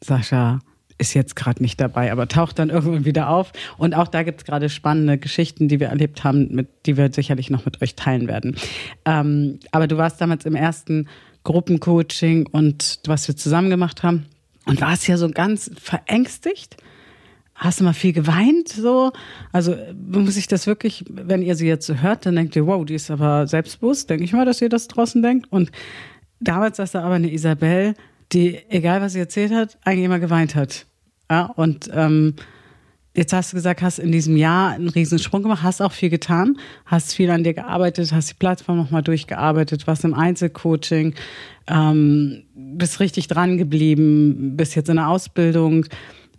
Sascha 0.01 0.61
ist 0.99 1.13
jetzt 1.13 1.37
gerade 1.37 1.63
nicht 1.63 1.81
dabei, 1.81 2.13
aber 2.13 2.29
taucht 2.29 2.59
dann 2.59 2.71
irgendwann 2.71 3.05
wieder 3.05 3.29
auf. 3.29 3.53
Und 3.77 3.95
auch 3.95 4.09
da 4.09 4.23
gibt 4.23 4.41
es 4.41 4.47
gerade 4.47 4.69
spannende 4.69 5.19
Geschichten, 5.19 5.69
die 5.69 5.81
wir 5.81 5.89
erlebt 5.89 6.23
haben, 6.23 6.55
mit, 6.55 6.69
die 6.87 6.97
wir 6.97 7.13
sicherlich 7.13 7.51
noch 7.51 7.65
mit 7.65 7.83
euch 7.83 7.97
teilen 7.97 8.29
werden. 8.29 8.57
Ähm, 9.05 9.59
aber 9.73 9.89
du 9.89 9.99
warst 9.99 10.21
damals 10.21 10.47
im 10.47 10.55
ersten 10.55 11.09
Gruppencoaching 11.43 12.47
und 12.47 13.01
was 13.07 13.29
wir 13.29 13.37
zusammen 13.37 13.69
gemacht 13.69 14.03
haben 14.05 14.27
und 14.65 14.81
warst 14.81 15.07
ja 15.09 15.17
so 15.17 15.29
ganz 15.29 15.71
verängstigt. 15.77 16.77
Hast 17.57 17.81
du 17.81 17.85
mal 17.85 17.95
viel 17.95 18.13
geweint 18.13 18.69
so? 18.69 19.13
Also 19.51 19.75
muss 20.11 20.37
ich 20.37 20.47
das 20.47 20.67
wirklich, 20.67 21.05
wenn 21.09 21.41
ihr 21.41 21.57
sie 21.57 21.67
jetzt 21.67 21.87
so 21.87 21.95
hört, 21.95 22.27
dann 22.27 22.37
denkt 22.37 22.55
ihr, 22.55 22.67
wow, 22.67 22.85
die 22.85 22.95
ist 22.95 23.11
aber 23.11 23.47
selbstbewusst. 23.47 24.11
Denke 24.11 24.25
ich 24.25 24.33
mal, 24.33 24.45
dass 24.45 24.61
ihr 24.61 24.69
das 24.69 24.89
draußen 24.89 25.23
denkt. 25.23 25.51
Und 25.51 25.73
damals 26.39 26.77
saß 26.77 26.93
da 26.93 27.03
aber 27.03 27.15
eine 27.15 27.33
Isabel, 27.33 27.95
die, 28.33 28.59
egal 28.69 29.01
was 29.01 29.15
sie 29.15 29.21
erzählt 29.21 29.53
hat, 29.53 29.79
eigentlich 29.85 30.05
immer 30.05 30.19
geweint 30.19 30.55
hat. 30.55 30.85
Ja, 31.31 31.47
und 31.47 31.91
ähm, 31.95 32.35
jetzt 33.17 33.33
hast 33.33 33.53
du 33.53 33.57
gesagt, 33.57 33.83
hast 33.83 33.99
in 33.99 34.13
diesem 34.13 34.37
Jahr 34.37 34.73
einen 34.73 34.89
Riesensprung 34.89 35.43
gemacht, 35.43 35.63
hast 35.63 35.81
auch 35.81 35.93
viel 35.93 36.11
getan, 36.11 36.59
hast 36.85 37.15
viel 37.15 37.31
an 37.31 37.43
dir 37.43 37.55
gearbeitet, 37.55 38.13
hast 38.13 38.31
die 38.31 38.35
Plattform 38.35 38.77
nochmal 38.77 39.03
durchgearbeitet, 39.03 39.87
warst 39.87 40.05
im 40.05 40.15
Einzelcoaching, 40.15 41.15
ähm, 41.69 42.43
bist 42.55 43.01
richtig 43.01 43.29
dran 43.29 43.57
geblieben, 43.57 44.57
bist 44.57 44.77
jetzt 44.77 44.91
in 44.91 44.97
der 44.97 45.09
Ausbildung, 45.09 45.87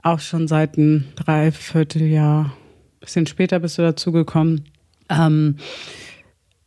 auch 0.07 0.19
schon 0.19 0.47
seit 0.47 0.77
einem 0.77 1.05
Dreivierteljahr, 1.15 2.53
bisschen 2.99 3.27
später 3.27 3.59
bist 3.59 3.77
du 3.77 3.81
dazugekommen. 3.81 4.65
Ähm, 5.09 5.57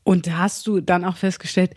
und 0.02 0.30
hast 0.37 0.66
du 0.66 0.80
dann 0.80 1.04
auch 1.04 1.16
festgestellt, 1.16 1.75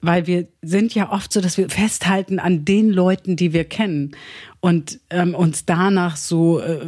weil 0.00 0.26
wir 0.26 0.46
sind 0.62 0.94
ja 0.94 1.10
oft 1.10 1.32
so, 1.32 1.40
dass 1.40 1.56
wir 1.56 1.68
festhalten 1.70 2.38
an 2.38 2.64
den 2.64 2.90
Leuten, 2.90 3.36
die 3.36 3.52
wir 3.52 3.64
kennen 3.64 4.14
und 4.60 5.00
ähm, 5.10 5.34
uns 5.34 5.64
danach 5.64 6.16
so 6.16 6.60
äh, 6.60 6.80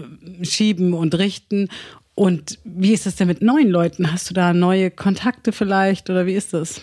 schieben 0.42 0.92
und 0.92 1.16
richten. 1.16 1.68
Und 2.14 2.58
wie 2.64 2.92
ist 2.92 3.06
es 3.06 3.16
denn 3.16 3.26
mit 3.26 3.42
neuen 3.42 3.68
Leuten? 3.68 4.12
Hast 4.12 4.30
du 4.30 4.34
da 4.34 4.52
neue 4.52 4.90
Kontakte 4.90 5.52
vielleicht 5.52 6.10
oder 6.10 6.26
wie 6.26 6.34
ist 6.34 6.52
das? 6.52 6.82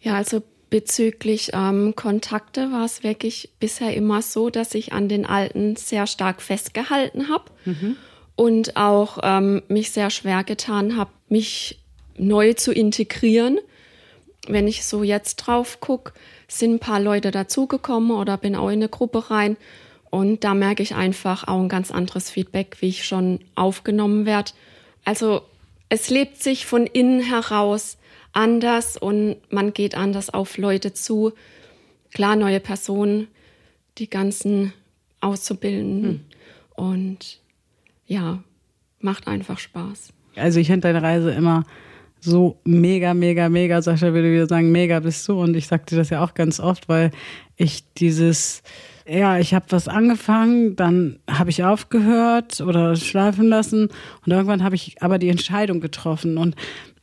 Ja, 0.00 0.16
also 0.16 0.42
bezüglich 0.70 1.50
ähm, 1.52 1.94
Kontakte 1.96 2.72
war 2.72 2.84
es 2.84 3.02
wirklich 3.02 3.50
bisher 3.60 3.94
immer 3.94 4.22
so, 4.22 4.50
dass 4.50 4.74
ich 4.74 4.92
an 4.92 5.08
den 5.08 5.26
alten 5.26 5.76
sehr 5.76 6.06
stark 6.06 6.40
festgehalten 6.40 7.28
habe. 7.28 7.44
Mhm. 7.64 7.96
und 8.36 8.76
auch 8.76 9.18
ähm, 9.22 9.60
mich 9.68 9.90
sehr 9.90 10.08
schwer 10.08 10.44
getan 10.44 10.96
habe, 10.96 11.10
mich 11.28 11.78
neu 12.16 12.54
zu 12.54 12.72
integrieren. 12.72 13.58
Wenn 14.48 14.66
ich 14.66 14.86
so 14.86 15.02
jetzt 15.02 15.36
drauf 15.36 15.80
gucke, 15.80 16.14
sind 16.48 16.76
ein 16.76 16.78
paar 16.78 17.00
Leute 17.00 17.32
dazugekommen 17.32 18.12
oder 18.12 18.38
bin 18.38 18.56
auch 18.56 18.68
in 18.68 18.78
eine 18.78 18.88
Gruppe 18.88 19.30
rein. 19.30 19.58
Und 20.08 20.42
da 20.42 20.54
merke 20.54 20.82
ich 20.82 20.94
einfach 20.94 21.48
auch 21.48 21.60
ein 21.60 21.68
ganz 21.68 21.90
anderes 21.90 22.30
Feedback, 22.30 22.78
wie 22.80 22.88
ich 22.88 23.04
schon 23.04 23.40
aufgenommen 23.56 24.24
werde. 24.24 24.52
Also 25.04 25.42
es 25.90 26.08
lebt 26.08 26.42
sich 26.42 26.64
von 26.64 26.86
innen 26.86 27.20
heraus 27.20 27.98
anders 28.32 28.96
und 28.96 29.36
man 29.50 29.72
geht 29.72 29.94
anders 29.94 30.30
auf 30.30 30.58
Leute 30.58 30.92
zu. 30.92 31.32
Klar, 32.12 32.36
neue 32.36 32.60
Personen, 32.60 33.28
die 33.98 34.08
ganzen 34.08 34.72
auszubilden. 35.20 36.02
Hm. 36.02 36.20
Und 36.74 37.40
ja, 38.06 38.42
macht 39.00 39.28
einfach 39.28 39.58
Spaß. 39.58 40.12
Also 40.36 40.60
ich 40.60 40.68
finde 40.68 40.88
deine 40.88 41.02
Reise 41.02 41.32
immer 41.32 41.64
so 42.20 42.58
mega, 42.64 43.14
mega, 43.14 43.48
mega, 43.48 43.80
Sascha 43.82 44.12
würde 44.12 44.32
wieder 44.32 44.46
sagen, 44.46 44.70
mega 44.72 45.00
bist 45.00 45.26
du. 45.28 45.40
Und 45.40 45.56
ich 45.56 45.66
sagte 45.66 45.96
das 45.96 46.10
ja 46.10 46.22
auch 46.22 46.34
ganz 46.34 46.60
oft, 46.60 46.88
weil 46.88 47.10
ich 47.56 47.84
dieses, 47.94 48.62
ja, 49.08 49.38
ich 49.38 49.54
habe 49.54 49.66
was 49.70 49.88
angefangen, 49.88 50.76
dann 50.76 51.18
habe 51.28 51.50
ich 51.50 51.64
aufgehört 51.64 52.60
oder 52.60 52.94
schleifen 52.96 53.48
lassen 53.48 53.88
und 54.24 54.32
irgendwann 54.32 54.62
habe 54.62 54.74
ich 54.74 55.02
aber 55.02 55.18
die 55.18 55.30
Entscheidung 55.30 55.80
getroffen. 55.80 56.36
Und 56.36 56.56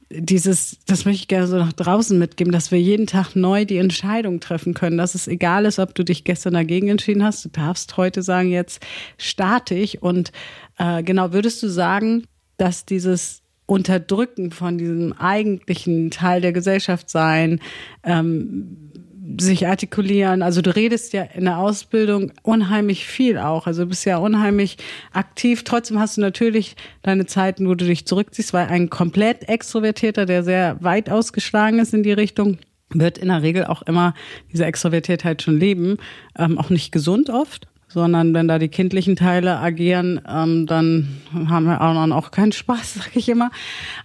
dieses, 0.09 0.77
das 0.85 1.05
möchte 1.05 1.21
ich 1.21 1.27
gerne 1.27 1.47
so 1.47 1.57
nach 1.57 1.73
draußen 1.73 2.17
mitgeben, 2.17 2.53
dass 2.53 2.71
wir 2.71 2.79
jeden 2.79 3.07
Tag 3.07 3.35
neu 3.35 3.65
die 3.65 3.77
Entscheidung 3.77 4.39
treffen 4.39 4.73
können, 4.73 4.97
dass 4.97 5.15
es 5.15 5.27
egal 5.27 5.65
ist, 5.65 5.79
ob 5.79 5.93
du 5.95 6.03
dich 6.03 6.23
gestern 6.23 6.53
dagegen 6.53 6.87
entschieden 6.87 7.23
hast, 7.23 7.45
du 7.45 7.49
darfst 7.49 7.97
heute 7.97 8.21
sagen, 8.23 8.49
jetzt 8.49 8.85
starte 9.17 9.75
ich. 9.75 10.01
Und 10.01 10.31
äh, 10.77 11.03
genau, 11.03 11.33
würdest 11.33 11.61
du 11.61 11.67
sagen, 11.67 12.23
dass 12.55 12.85
dieses 12.85 13.41
Unterdrücken 13.65 14.51
von 14.51 14.77
diesem 14.77 15.11
eigentlichen 15.11 16.09
Teil 16.09 16.39
der 16.39 16.53
Gesellschaft 16.53 17.09
sein, 17.09 17.59
ähm, 18.03 18.91
sich 19.39 19.67
artikulieren. 19.67 20.41
Also 20.41 20.61
du 20.61 20.75
redest 20.75 21.13
ja 21.13 21.23
in 21.23 21.45
der 21.45 21.57
Ausbildung 21.57 22.31
unheimlich 22.43 23.05
viel 23.05 23.37
auch. 23.37 23.67
Also 23.67 23.83
du 23.83 23.89
bist 23.89 24.05
ja 24.05 24.17
unheimlich 24.17 24.77
aktiv. 25.11 25.63
Trotzdem 25.63 25.99
hast 25.99 26.17
du 26.17 26.21
natürlich 26.21 26.75
deine 27.03 27.25
Zeiten, 27.25 27.67
wo 27.67 27.75
du 27.75 27.85
dich 27.85 28.05
zurückziehst, 28.05 28.53
weil 28.53 28.67
ein 28.67 28.89
komplett 28.89 29.49
Extrovertierter, 29.49 30.25
der 30.25 30.43
sehr 30.43 30.77
weit 30.81 31.09
ausgeschlagen 31.09 31.79
ist 31.79 31.93
in 31.93 32.03
die 32.03 32.13
Richtung, 32.13 32.57
wird 32.89 33.17
in 33.17 33.27
der 33.27 33.41
Regel 33.41 33.65
auch 33.65 33.81
immer 33.81 34.13
diese 34.51 34.65
Extrovertiertheit 34.65 35.41
schon 35.41 35.59
leben. 35.59 35.97
Ähm, 36.37 36.57
auch 36.57 36.69
nicht 36.69 36.91
gesund 36.91 37.29
oft 37.29 37.67
sondern 37.89 38.33
wenn 38.33 38.47
da 38.47 38.59
die 38.59 38.67
kindlichen 38.67 39.15
Teile 39.15 39.59
agieren, 39.59 40.21
ähm, 40.27 40.65
dann 40.67 41.21
haben 41.47 41.65
wir 41.65 41.81
auch, 41.81 42.11
auch 42.11 42.31
keinen 42.31 42.51
Spaß, 42.51 42.93
sag 42.99 43.15
ich 43.15 43.29
immer. 43.29 43.49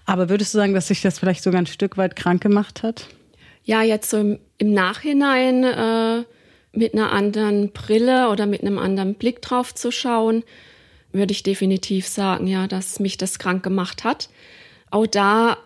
Aber 0.06 0.28
würdest 0.28 0.54
du 0.54 0.58
sagen, 0.58 0.72
dass 0.72 0.88
sich 0.88 1.02
das 1.02 1.18
vielleicht 1.18 1.42
sogar 1.42 1.60
ein 1.60 1.66
Stück 1.66 1.96
weit 1.96 2.16
krank 2.16 2.42
gemacht 2.42 2.82
hat? 2.82 3.08
Ja, 3.64 3.82
jetzt 3.82 4.10
so 4.10 4.18
im, 4.18 4.38
im 4.62 4.72
Nachhinein 4.72 5.64
äh, 5.64 6.22
mit 6.70 6.94
einer 6.94 7.10
anderen 7.10 7.72
Brille 7.72 8.28
oder 8.28 8.46
mit 8.46 8.60
einem 8.60 8.78
anderen 8.78 9.16
Blick 9.16 9.42
drauf 9.42 9.74
zu 9.74 9.90
schauen, 9.90 10.44
würde 11.10 11.32
ich 11.32 11.42
definitiv 11.42 12.06
sagen, 12.06 12.46
ja, 12.46 12.68
dass 12.68 13.00
mich 13.00 13.18
das 13.18 13.40
krank 13.40 13.64
gemacht 13.64 14.04
hat. 14.04 14.30
Auch 14.92 15.08
da 15.08 15.56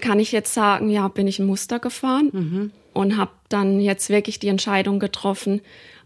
kann 0.00 0.18
ich 0.18 0.32
jetzt 0.32 0.52
sagen, 0.52 0.90
ja, 0.90 1.06
bin 1.06 1.28
ich 1.28 1.38
ein 1.38 1.46
Muster 1.46 1.78
gefahren 1.78 2.30
mhm. 2.32 2.70
und 2.92 3.16
habe 3.16 3.30
dann 3.48 3.78
jetzt 3.80 4.10
wirklich 4.10 4.40
die 4.40 4.48
Entscheidung 4.48 4.98
getroffen, 4.98 5.60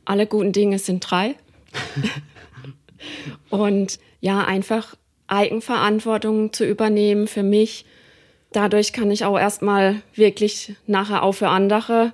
alle 0.04 0.26
guten 0.26 0.52
Dinge 0.52 0.78
sind 0.78 1.00
drei. 1.00 1.36
und 3.48 3.98
ja, 4.20 4.44
einfach 4.44 4.96
Eigenverantwortung 5.28 6.52
zu 6.52 6.66
übernehmen 6.66 7.26
für 7.26 7.42
mich. 7.42 7.86
Dadurch 8.52 8.92
kann 8.92 9.10
ich 9.10 9.24
auch 9.24 9.38
erstmal 9.38 10.02
wirklich 10.14 10.74
nachher 10.86 11.22
auch 11.22 11.32
für 11.32 11.48
andere 11.48 12.12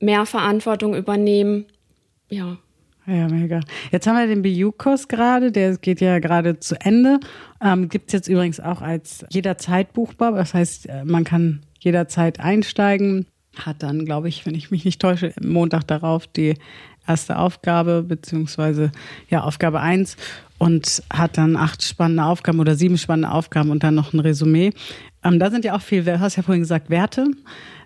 mehr 0.00 0.26
Verantwortung 0.26 0.94
übernehmen. 0.94 1.66
Ja. 2.28 2.58
Ja, 3.06 3.28
mega. 3.28 3.60
Jetzt 3.92 4.06
haben 4.06 4.16
wir 4.16 4.26
den 4.26 4.40
BU-Kurs 4.40 5.08
gerade, 5.08 5.52
der 5.52 5.76
geht 5.76 6.00
ja 6.00 6.20
gerade 6.20 6.58
zu 6.58 6.80
Ende. 6.80 7.20
Ähm, 7.62 7.90
Gibt 7.90 8.06
es 8.08 8.12
jetzt 8.14 8.28
übrigens 8.28 8.60
auch 8.60 8.80
als 8.80 9.26
jederzeit 9.30 9.92
buchbar. 9.92 10.32
Das 10.32 10.54
heißt, 10.54 10.88
äh, 10.88 11.04
man 11.04 11.24
kann 11.24 11.60
jederzeit 11.80 12.40
einsteigen. 12.40 13.26
Hat 13.56 13.82
dann, 13.82 14.06
glaube 14.06 14.28
ich, 14.28 14.46
wenn 14.46 14.54
ich 14.54 14.70
mich 14.70 14.86
nicht 14.86 15.02
täusche, 15.02 15.34
Montag 15.42 15.86
darauf 15.86 16.26
die 16.26 16.54
erste 17.06 17.38
Aufgabe, 17.38 18.02
beziehungsweise 18.02 18.90
ja, 19.28 19.42
Aufgabe 19.42 19.80
eins 19.80 20.16
und 20.58 21.02
hat 21.12 21.36
dann 21.36 21.56
acht 21.56 21.82
spannende 21.82 22.24
Aufgaben 22.24 22.60
oder 22.60 22.74
sieben 22.74 22.96
spannende 22.96 23.30
Aufgaben 23.30 23.70
und 23.70 23.84
dann 23.84 23.94
noch 23.94 24.14
ein 24.14 24.20
Resümee. 24.20 24.72
Ähm, 25.22 25.38
da 25.38 25.50
sind 25.50 25.64
ja 25.64 25.76
auch 25.76 25.82
viel, 25.82 26.04
du 26.04 26.20
hast 26.20 26.36
ja 26.36 26.42
vorhin 26.42 26.62
gesagt, 26.62 26.90
Werte. 26.90 27.26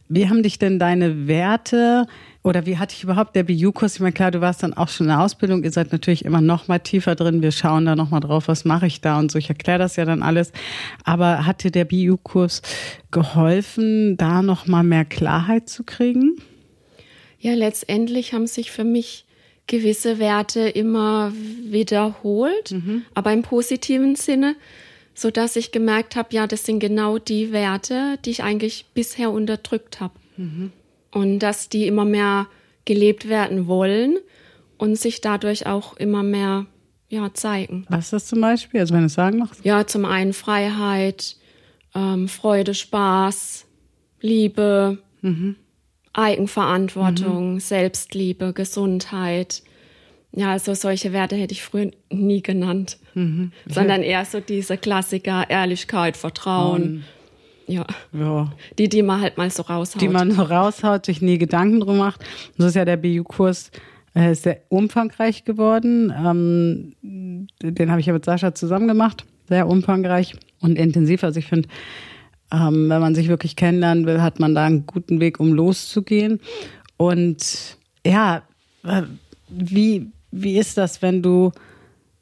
Wie 0.09 0.29
haben 0.29 0.43
dich 0.43 0.59
denn 0.59 0.79
deine 0.79 1.27
Werte 1.27 2.07
oder 2.43 2.67
wie 2.67 2.79
hatte 2.79 2.95
ich 2.97 3.05
überhaupt 3.05 3.37
der 3.37 3.45
BU-Kurs? 3.45 3.95
Ich 3.95 4.01
meine, 4.01 4.13
klar, 4.13 4.31
du 4.31 4.41
warst 4.41 4.63
dann 4.63 4.75
auch 4.75 4.89
schon 4.89 5.07
in 5.07 5.11
der 5.11 5.21
Ausbildung, 5.21 5.65
ihr 5.65 5.71
seid 5.71 5.93
natürlich 5.93 6.25
immer 6.25 6.41
noch 6.41 6.69
mal 6.69 6.79
tiefer 6.79 7.15
drin. 7.15 7.43
Wir 7.43 7.53
schauen 7.53 7.85
da 7.87 7.95
noch 7.95 8.11
mal 8.11 8.21
drauf, 8.21 8.49
was 8.49 8.65
mache 8.65 8.87
ich 8.87 9.01
da 9.01 9.19
und 9.19 9.31
so. 9.31 9.39
Ich 9.39 9.49
erkläre 9.49 9.79
das 9.79 9.97
ja 9.97 10.05
dann 10.05 10.23
alles. 10.23 10.53
Aber 11.05 11.47
hat 11.47 11.63
dir 11.63 11.71
der 11.71 11.85
BU-Kurs 11.85 12.63
geholfen, 13.11 14.17
da 14.17 14.43
noch 14.43 14.67
mal 14.67 14.83
mehr 14.83 15.05
Klarheit 15.05 15.69
zu 15.69 15.85
kriegen? 15.85 16.37
ja, 17.41 17.55
letztendlich 17.55 18.33
haben 18.33 18.47
sich 18.47 18.71
für 18.71 18.85
mich 18.85 19.25
gewisse 19.67 20.19
Werte 20.19 20.61
immer 20.61 21.33
wiederholt, 21.65 22.73
mhm. 22.73 23.03
aber 23.15 23.33
im 23.33 23.43
positiven 23.43 24.17
Sinne, 24.17 24.57
so 25.19 25.33
dass 25.33 25.57
ich 25.57 25.73
gemerkt 25.73 26.15
habe, 26.15 26.29
ja, 26.31 26.47
das 26.47 26.65
sind 26.65 26.79
genau 26.79 27.19
die 27.19 27.51
Werte, 27.51 28.19
die 28.25 28.31
ich 28.31 28.45
eigentlich 28.45 28.87
bisher 28.95 29.33
unterdrückt 29.33 30.01
habe. 30.01 30.15
Mhm. 30.37 30.71
Und 31.11 31.41
dass 31.41 31.69
die 31.69 31.89
immer 31.89 32.05
mehr 32.05 32.47
gelebt 32.85 33.29
werden 33.29 33.67
wollen 33.67 34.19
und 34.77 34.97
sich 34.97 35.21
dadurch 35.21 35.67
auch 35.67 35.97
immer 35.97 36.23
mehr 36.23 36.67
ja, 37.09 37.35
zeigen. 37.35 37.85
Was 37.89 38.07
ist 38.07 38.13
das 38.13 38.27
zum 38.27 38.41
Beispiel? 38.41 38.79
Also 38.79 38.95
wenn 38.95 39.01
du 39.01 39.07
es 39.07 39.15
sagen 39.15 39.39
machst? 39.39 39.65
Ja, 39.65 39.87
zum 39.89 40.05
einen 40.05 40.33
Freiheit, 40.33 41.37
ähm, 41.97 42.29
Freude, 42.29 42.75
Spaß, 42.75 43.67
Liebe, 44.21 44.99
mhm. 45.23 45.57
Eigenverantwortung, 46.13 47.55
mhm. 47.55 47.61
Selbstliebe, 47.61 48.53
Gesundheit. 48.53 49.63
Ja, 50.33 50.53
also 50.53 50.75
solche 50.75 51.13
Werte 51.13 51.37
hätte 51.37 51.53
ich 51.53 51.63
früher 51.63 51.91
nie 52.11 52.43
genannt, 52.43 52.99
mhm. 53.15 53.53
sondern 53.67 54.03
eher 54.03 54.25
so 54.25 54.41
diese 54.41 54.77
Klassiker 54.77 55.49
Ehrlichkeit, 55.49 56.17
Vertrauen. 56.17 56.83
Um, 56.83 57.05
ja. 57.67 57.87
ja. 58.13 58.53
Die, 58.79 58.89
die 58.89 59.03
man 59.03 59.21
halt 59.21 59.39
mal 59.39 59.51
so 59.51 59.63
raushaut. 59.63 60.03
Die 60.03 60.09
man 60.09 60.31
so 60.33 60.43
raushaut, 60.43 61.07
sich 61.07 61.23
nie 61.23 61.39
Gedanken 61.39 61.81
drum 61.81 61.99
macht. 61.99 62.25
So 62.57 62.67
ist 62.67 62.77
ja 62.77 62.85
der 62.85 62.97
BU-Kurs 62.97 63.71
äh, 64.15 64.35
sehr 64.35 64.61
umfangreich 64.69 65.45
geworden. 65.45 66.13
Ähm, 66.17 67.43
den 67.63 67.91
habe 67.91 68.01
ich 68.01 68.07
ja 68.07 68.13
mit 68.13 68.25
Sascha 68.25 68.55
zusammen 68.55 68.89
gemacht. 68.89 69.25
Sehr 69.49 69.67
umfangreich 69.67 70.35
und 70.61 70.77
intensiv. 70.79 71.25
Also 71.25 71.39
ich 71.39 71.47
finde, 71.47 71.69
ähm, 72.53 72.89
wenn 72.89 73.01
man 73.01 73.15
sich 73.15 73.29
wirklich 73.29 73.57
kennenlernen 73.57 74.07
will, 74.07 74.23
hat 74.23 74.41
man 74.41 74.55
da 74.55 74.65
einen 74.65 74.87
guten 74.87 75.21
Weg, 75.21 75.41
um 75.41 75.53
loszugehen. 75.53 76.41
Und 76.97 77.77
ja, 78.07 78.43
äh, 78.85 79.03
wie, 79.49 80.11
wie 80.31 80.59
ist 80.59 80.79
das, 80.79 81.03
wenn 81.03 81.23
du 81.23 81.53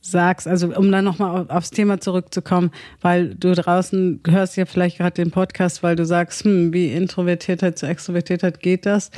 sagst, 0.00 0.46
also 0.46 0.74
um 0.74 0.90
dann 0.90 1.04
nochmal 1.04 1.46
aufs 1.48 1.70
Thema 1.70 2.00
zurückzukommen, 2.00 2.70
weil 3.00 3.34
du 3.34 3.52
draußen 3.54 4.20
hörst 4.26 4.56
ja 4.56 4.66
vielleicht 4.66 4.98
gerade 4.98 5.14
den 5.14 5.30
Podcast, 5.30 5.82
weil 5.82 5.96
du 5.96 6.04
sagst, 6.04 6.44
hm, 6.44 6.72
wie 6.72 6.92
Introvertiertheit 6.92 7.78
zu 7.78 7.86
Extrovertiertheit 7.86 8.60
geht 8.60 8.86
das? 8.86 9.10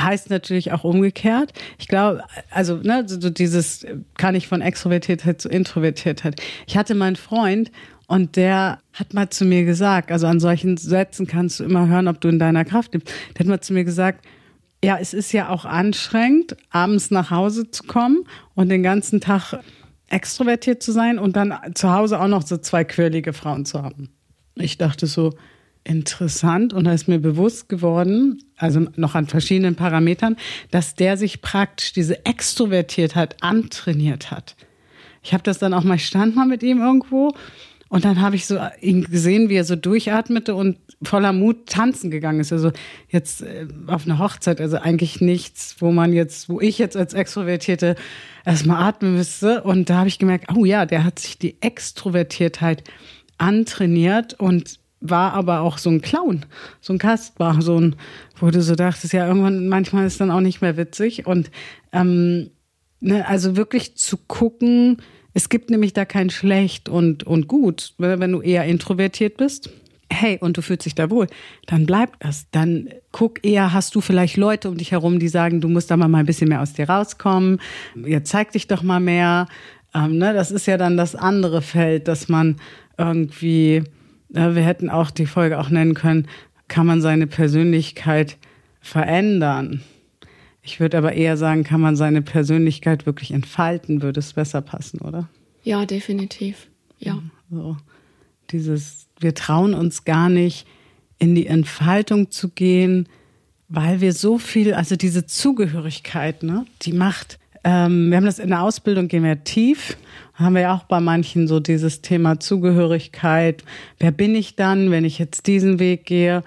Heißt 0.00 0.30
natürlich 0.30 0.72
auch 0.72 0.84
umgekehrt. 0.84 1.52
Ich 1.78 1.88
glaube, 1.88 2.22
also 2.50 2.76
ne, 2.76 3.04
so 3.06 3.28
dieses 3.28 3.84
kann 4.16 4.34
ich 4.34 4.48
von 4.48 4.62
Extrovertiertheit 4.62 5.40
zu 5.40 5.48
Introvertiertheit. 5.48 6.40
Ich 6.66 6.76
hatte 6.76 6.94
meinen 6.94 7.16
Freund 7.16 7.70
und 8.06 8.36
der 8.36 8.78
hat 8.92 9.12
mal 9.12 9.28
zu 9.28 9.44
mir 9.44 9.64
gesagt, 9.64 10.10
also 10.10 10.26
an 10.26 10.40
solchen 10.40 10.76
Sätzen 10.76 11.26
kannst 11.26 11.60
du 11.60 11.64
immer 11.64 11.88
hören, 11.88 12.08
ob 12.08 12.20
du 12.20 12.28
in 12.28 12.38
deiner 12.38 12.64
Kraft 12.64 12.92
bist. 12.92 13.10
Der 13.34 13.40
hat 13.40 13.46
mal 13.48 13.60
zu 13.60 13.74
mir 13.74 13.84
gesagt, 13.84 14.24
ja, 14.84 14.98
es 14.98 15.14
ist 15.14 15.32
ja 15.32 15.48
auch 15.48 15.64
anstrengend, 15.64 16.56
abends 16.70 17.10
nach 17.10 17.30
Hause 17.30 17.70
zu 17.70 17.84
kommen 17.84 18.24
und 18.54 18.68
den 18.68 18.82
ganzen 18.82 19.20
Tag 19.20 19.60
extrovertiert 20.08 20.82
zu 20.82 20.92
sein 20.92 21.18
und 21.18 21.36
dann 21.36 21.54
zu 21.74 21.92
Hause 21.92 22.20
auch 22.20 22.28
noch 22.28 22.42
so 22.42 22.58
zwei 22.58 22.84
quirlige 22.84 23.32
Frauen 23.32 23.64
zu 23.64 23.82
haben. 23.82 24.10
Ich 24.56 24.78
dachte 24.78 25.06
so, 25.06 25.34
interessant 25.84 26.72
und 26.72 26.84
da 26.84 26.92
ist 26.92 27.08
mir 27.08 27.18
bewusst 27.18 27.68
geworden, 27.68 28.42
also 28.56 28.86
noch 28.96 29.14
an 29.14 29.26
verschiedenen 29.26 29.74
Parametern, 29.74 30.36
dass 30.70 30.94
der 30.94 31.16
sich 31.16 31.42
praktisch 31.42 31.92
diese 31.92 32.24
Extrovertiertheit 32.24 33.42
antrainiert 33.42 34.30
hat. 34.30 34.54
Ich 35.24 35.32
habe 35.32 35.42
das 35.42 35.58
dann 35.58 35.74
auch 35.74 35.84
mal 35.84 35.98
stand 35.98 36.36
mal 36.36 36.46
mit 36.46 36.62
ihm 36.62 36.80
irgendwo 36.80 37.32
Und 37.92 38.06
dann 38.06 38.22
habe 38.22 38.36
ich 38.36 38.46
so 38.46 38.58
ihn 38.80 39.04
gesehen, 39.04 39.50
wie 39.50 39.56
er 39.56 39.64
so 39.64 39.76
durchatmete 39.76 40.54
und 40.54 40.78
voller 41.02 41.34
Mut 41.34 41.66
tanzen 41.66 42.10
gegangen 42.10 42.40
ist. 42.40 42.50
Also 42.50 42.72
jetzt 43.10 43.42
äh, 43.42 43.66
auf 43.86 44.06
einer 44.06 44.18
Hochzeit, 44.18 44.62
also 44.62 44.78
eigentlich 44.78 45.20
nichts, 45.20 45.76
wo 45.78 45.92
man 45.92 46.14
jetzt, 46.14 46.48
wo 46.48 46.58
ich 46.58 46.78
jetzt 46.78 46.96
als 46.96 47.12
Extrovertierte 47.12 47.96
erstmal 48.46 48.82
atmen 48.82 49.14
müsste. 49.14 49.62
Und 49.62 49.90
da 49.90 49.98
habe 49.98 50.08
ich 50.08 50.18
gemerkt, 50.18 50.46
oh 50.56 50.64
ja, 50.64 50.86
der 50.86 51.04
hat 51.04 51.18
sich 51.18 51.36
die 51.36 51.60
Extrovertiertheit 51.60 52.82
antrainiert 53.36 54.40
und 54.40 54.78
war 55.02 55.34
aber 55.34 55.60
auch 55.60 55.76
so 55.76 55.90
ein 55.90 56.00
Clown, 56.00 56.46
so 56.80 56.94
ein 56.94 56.98
Kastbar, 56.98 57.60
so 57.60 57.78
ein, 57.78 57.96
wo 58.40 58.48
du 58.48 58.62
so 58.62 58.74
dachtest, 58.74 59.12
ja, 59.12 59.26
irgendwann, 59.26 59.68
manchmal 59.68 60.06
ist 60.06 60.18
dann 60.18 60.30
auch 60.30 60.40
nicht 60.40 60.62
mehr 60.62 60.78
witzig. 60.78 61.26
Und 61.26 61.50
ähm, 61.92 62.52
ne, 63.00 63.28
also 63.28 63.54
wirklich 63.54 63.96
zu 63.98 64.16
gucken, 64.16 65.02
es 65.34 65.48
gibt 65.48 65.70
nämlich 65.70 65.92
da 65.92 66.04
kein 66.04 66.30
schlecht 66.30 66.88
und, 66.88 67.24
und 67.24 67.48
gut, 67.48 67.94
wenn 67.98 68.32
du 68.32 68.40
eher 68.40 68.64
introvertiert 68.64 69.36
bist. 69.36 69.70
Hey, 70.10 70.36
und 70.38 70.58
du 70.58 70.62
fühlst 70.62 70.84
dich 70.84 70.94
da 70.94 71.08
wohl, 71.08 71.26
dann 71.66 71.86
bleibt 71.86 72.22
das. 72.22 72.46
Dann 72.50 72.90
guck 73.12 73.44
eher, 73.46 73.72
hast 73.72 73.94
du 73.94 74.02
vielleicht 74.02 74.36
Leute 74.36 74.68
um 74.68 74.76
dich 74.76 74.92
herum, 74.92 75.18
die 75.18 75.28
sagen, 75.28 75.62
du 75.62 75.68
musst 75.68 75.90
da 75.90 75.96
mal 75.96 76.14
ein 76.14 76.26
bisschen 76.26 76.48
mehr 76.48 76.60
aus 76.60 76.74
dir 76.74 76.88
rauskommen. 76.88 77.60
Jetzt 77.94 78.30
zeig 78.30 78.52
dich 78.52 78.66
doch 78.66 78.82
mal 78.82 79.00
mehr. 79.00 79.46
Ähm, 79.94 80.18
ne, 80.18 80.34
das 80.34 80.50
ist 80.50 80.66
ja 80.66 80.76
dann 80.76 80.98
das 80.98 81.14
andere 81.14 81.62
Feld, 81.62 82.08
dass 82.08 82.28
man 82.28 82.56
irgendwie, 82.98 83.84
äh, 84.34 84.54
wir 84.54 84.62
hätten 84.62 84.90
auch 84.90 85.10
die 85.10 85.26
Folge 85.26 85.58
auch 85.58 85.70
nennen 85.70 85.94
können, 85.94 86.28
kann 86.68 86.86
man 86.86 87.00
seine 87.00 87.26
Persönlichkeit 87.26 88.36
verändern. 88.80 89.82
Ich 90.62 90.78
würde 90.78 90.96
aber 90.98 91.12
eher 91.12 91.36
sagen, 91.36 91.64
kann 91.64 91.80
man 91.80 91.96
seine 91.96 92.22
Persönlichkeit 92.22 93.04
wirklich 93.04 93.32
entfalten, 93.32 94.00
würde 94.00 94.20
es 94.20 94.32
besser 94.32 94.60
passen, 94.62 95.00
oder? 95.00 95.28
Ja, 95.64 95.84
definitiv. 95.86 96.68
Ja. 96.98 97.20
So. 97.50 97.76
Dieses, 98.50 99.08
wir 99.18 99.34
trauen 99.34 99.74
uns 99.74 100.04
gar 100.04 100.28
nicht, 100.28 100.66
in 101.18 101.34
die 101.34 101.46
Entfaltung 101.46 102.30
zu 102.30 102.48
gehen, 102.48 103.08
weil 103.68 104.00
wir 104.00 104.12
so 104.12 104.38
viel, 104.38 104.74
also 104.74 104.96
diese 104.96 105.24
Zugehörigkeit, 105.24 106.42
ne, 106.42 106.66
die 106.82 106.92
macht, 106.92 107.38
ähm, 107.64 108.10
wir 108.10 108.16
haben 108.16 108.24
das 108.24 108.38
in 108.38 108.48
der 108.48 108.62
Ausbildung, 108.62 109.08
gehen 109.08 109.22
wir 109.22 109.44
tief, 109.44 109.96
haben 110.34 110.54
wir 110.54 110.62
ja 110.62 110.74
auch 110.74 110.84
bei 110.84 111.00
manchen 111.00 111.46
so 111.46 111.60
dieses 111.60 112.02
Thema 112.02 112.40
Zugehörigkeit. 112.40 113.62
Wer 113.98 114.10
bin 114.10 114.34
ich 114.34 114.56
dann, 114.56 114.90
wenn 114.90 115.04
ich 115.04 115.18
jetzt 115.18 115.46
diesen 115.46 115.78
Weg 115.78 116.06
gehe? 116.06 116.42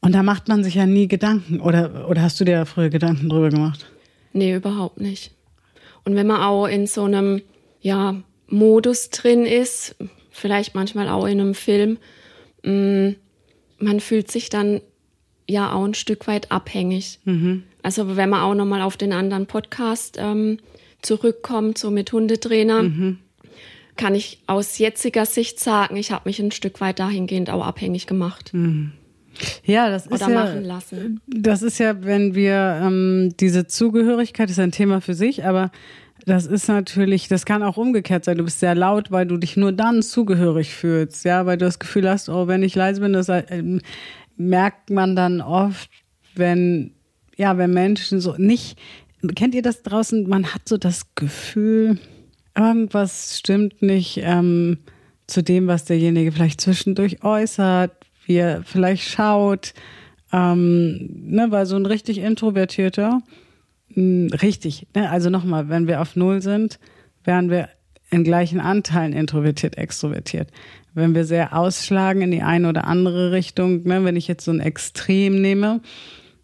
Und 0.00 0.14
da 0.14 0.22
macht 0.22 0.48
man 0.48 0.62
sich 0.62 0.74
ja 0.74 0.86
nie 0.86 1.08
Gedanken. 1.08 1.60
Oder, 1.60 2.08
oder 2.08 2.22
hast 2.22 2.38
du 2.40 2.44
dir 2.44 2.58
da 2.58 2.64
früher 2.64 2.88
Gedanken 2.88 3.28
drüber 3.28 3.50
gemacht? 3.50 3.86
Nee, 4.32 4.54
überhaupt 4.54 5.00
nicht. 5.00 5.32
Und 6.04 6.14
wenn 6.14 6.26
man 6.26 6.40
auch 6.40 6.66
in 6.66 6.86
so 6.86 7.04
einem, 7.04 7.42
ja, 7.80 8.22
Modus 8.46 9.10
drin 9.10 9.44
ist, 9.44 9.96
vielleicht 10.30 10.74
manchmal 10.74 11.08
auch 11.08 11.26
in 11.26 11.40
einem 11.40 11.54
Film, 11.54 11.98
mh, 12.64 12.72
mm, 12.72 13.16
man 13.80 14.00
fühlt 14.00 14.30
sich 14.30 14.50
dann 14.50 14.80
ja 15.48 15.72
auch 15.72 15.84
ein 15.84 15.94
Stück 15.94 16.26
weit 16.26 16.50
abhängig. 16.50 17.20
Mhm. 17.24 17.62
Also 17.82 18.16
wenn 18.16 18.28
man 18.28 18.40
auch 18.40 18.54
nochmal 18.54 18.82
auf 18.82 18.96
den 18.96 19.12
anderen 19.12 19.46
Podcast 19.46 20.16
ähm, 20.18 20.58
zurückkommt, 21.00 21.78
so 21.78 21.90
mit 21.90 22.12
Hundetrainer, 22.12 22.82
mhm. 22.82 23.18
kann 23.96 24.14
ich 24.14 24.40
aus 24.46 24.78
jetziger 24.78 25.26
Sicht 25.26 25.60
sagen, 25.60 25.96
ich 25.96 26.10
habe 26.10 26.28
mich 26.28 26.40
ein 26.40 26.50
Stück 26.50 26.80
weit 26.80 26.98
dahingehend 26.98 27.50
auch 27.50 27.64
abhängig 27.64 28.06
gemacht. 28.06 28.52
Mhm. 28.52 28.92
Ja, 29.64 29.90
das 29.90 30.06
ist 30.06 30.10
ja, 30.20 30.44
Das 31.26 31.62
ist 31.62 31.78
ja, 31.78 32.02
wenn 32.02 32.34
wir 32.34 32.80
ähm, 32.82 33.34
diese 33.38 33.66
Zugehörigkeit 33.66 34.50
ist 34.50 34.58
ein 34.58 34.72
Thema 34.72 35.00
für 35.00 35.14
sich, 35.14 35.44
aber 35.44 35.70
das 36.26 36.46
ist 36.46 36.68
natürlich, 36.68 37.28
das 37.28 37.46
kann 37.46 37.62
auch 37.62 37.76
umgekehrt 37.76 38.24
sein. 38.24 38.38
Du 38.38 38.44
bist 38.44 38.60
sehr 38.60 38.74
laut, 38.74 39.10
weil 39.10 39.26
du 39.26 39.36
dich 39.36 39.56
nur 39.56 39.72
dann 39.72 40.02
zugehörig 40.02 40.74
fühlst, 40.74 41.24
ja, 41.24 41.46
weil 41.46 41.56
du 41.56 41.64
das 41.64 41.78
Gefühl 41.78 42.08
hast, 42.08 42.28
oh, 42.28 42.48
wenn 42.48 42.62
ich 42.62 42.74
leise 42.74 43.00
bin, 43.00 43.12
das 43.12 43.28
äh, 43.28 43.80
merkt 44.36 44.90
man 44.90 45.16
dann 45.16 45.40
oft, 45.40 45.90
wenn 46.34 46.92
ja, 47.38 47.56
wenn 47.56 47.72
Menschen 47.72 48.20
so 48.20 48.34
nicht, 48.36 48.78
kennt 49.34 49.54
ihr 49.54 49.62
das 49.62 49.82
draußen? 49.82 50.28
Man 50.28 50.54
hat 50.54 50.68
so 50.68 50.76
das 50.76 51.14
Gefühl, 51.14 51.98
irgendwas 52.56 53.38
stimmt 53.38 53.80
nicht 53.80 54.20
ähm, 54.22 54.78
zu 55.26 55.42
dem, 55.42 55.68
was 55.68 55.84
derjenige 55.84 56.32
vielleicht 56.32 56.60
zwischendurch 56.60 57.22
äußert 57.22 57.97
wie 58.28 58.36
er 58.36 58.62
vielleicht 58.62 59.02
schaut. 59.02 59.74
Ähm, 60.32 61.08
ne, 61.24 61.50
weil 61.50 61.66
so 61.66 61.74
ein 61.76 61.86
richtig 61.86 62.18
introvertierter, 62.18 63.22
mh, 63.88 63.94
hm, 63.94 64.28
richtig, 64.42 64.86
ne, 64.94 65.10
also 65.10 65.30
nochmal, 65.30 65.70
wenn 65.70 65.88
wir 65.88 66.02
auf 66.02 66.16
Null 66.16 66.42
sind, 66.42 66.78
wären 67.24 67.50
wir 67.50 67.70
in 68.10 68.24
gleichen 68.24 68.60
Anteilen 68.60 69.14
introvertiert, 69.14 69.78
extrovertiert. 69.78 70.50
Wenn 70.94 71.14
wir 71.14 71.24
sehr 71.24 71.56
ausschlagen 71.56 72.22
in 72.22 72.30
die 72.30 72.42
eine 72.42 72.68
oder 72.68 72.84
andere 72.84 73.32
Richtung, 73.32 73.84
ne, 73.84 74.04
wenn 74.04 74.16
ich 74.16 74.28
jetzt 74.28 74.44
so 74.44 74.50
ein 74.50 74.60
Extrem 74.60 75.40
nehme, 75.40 75.80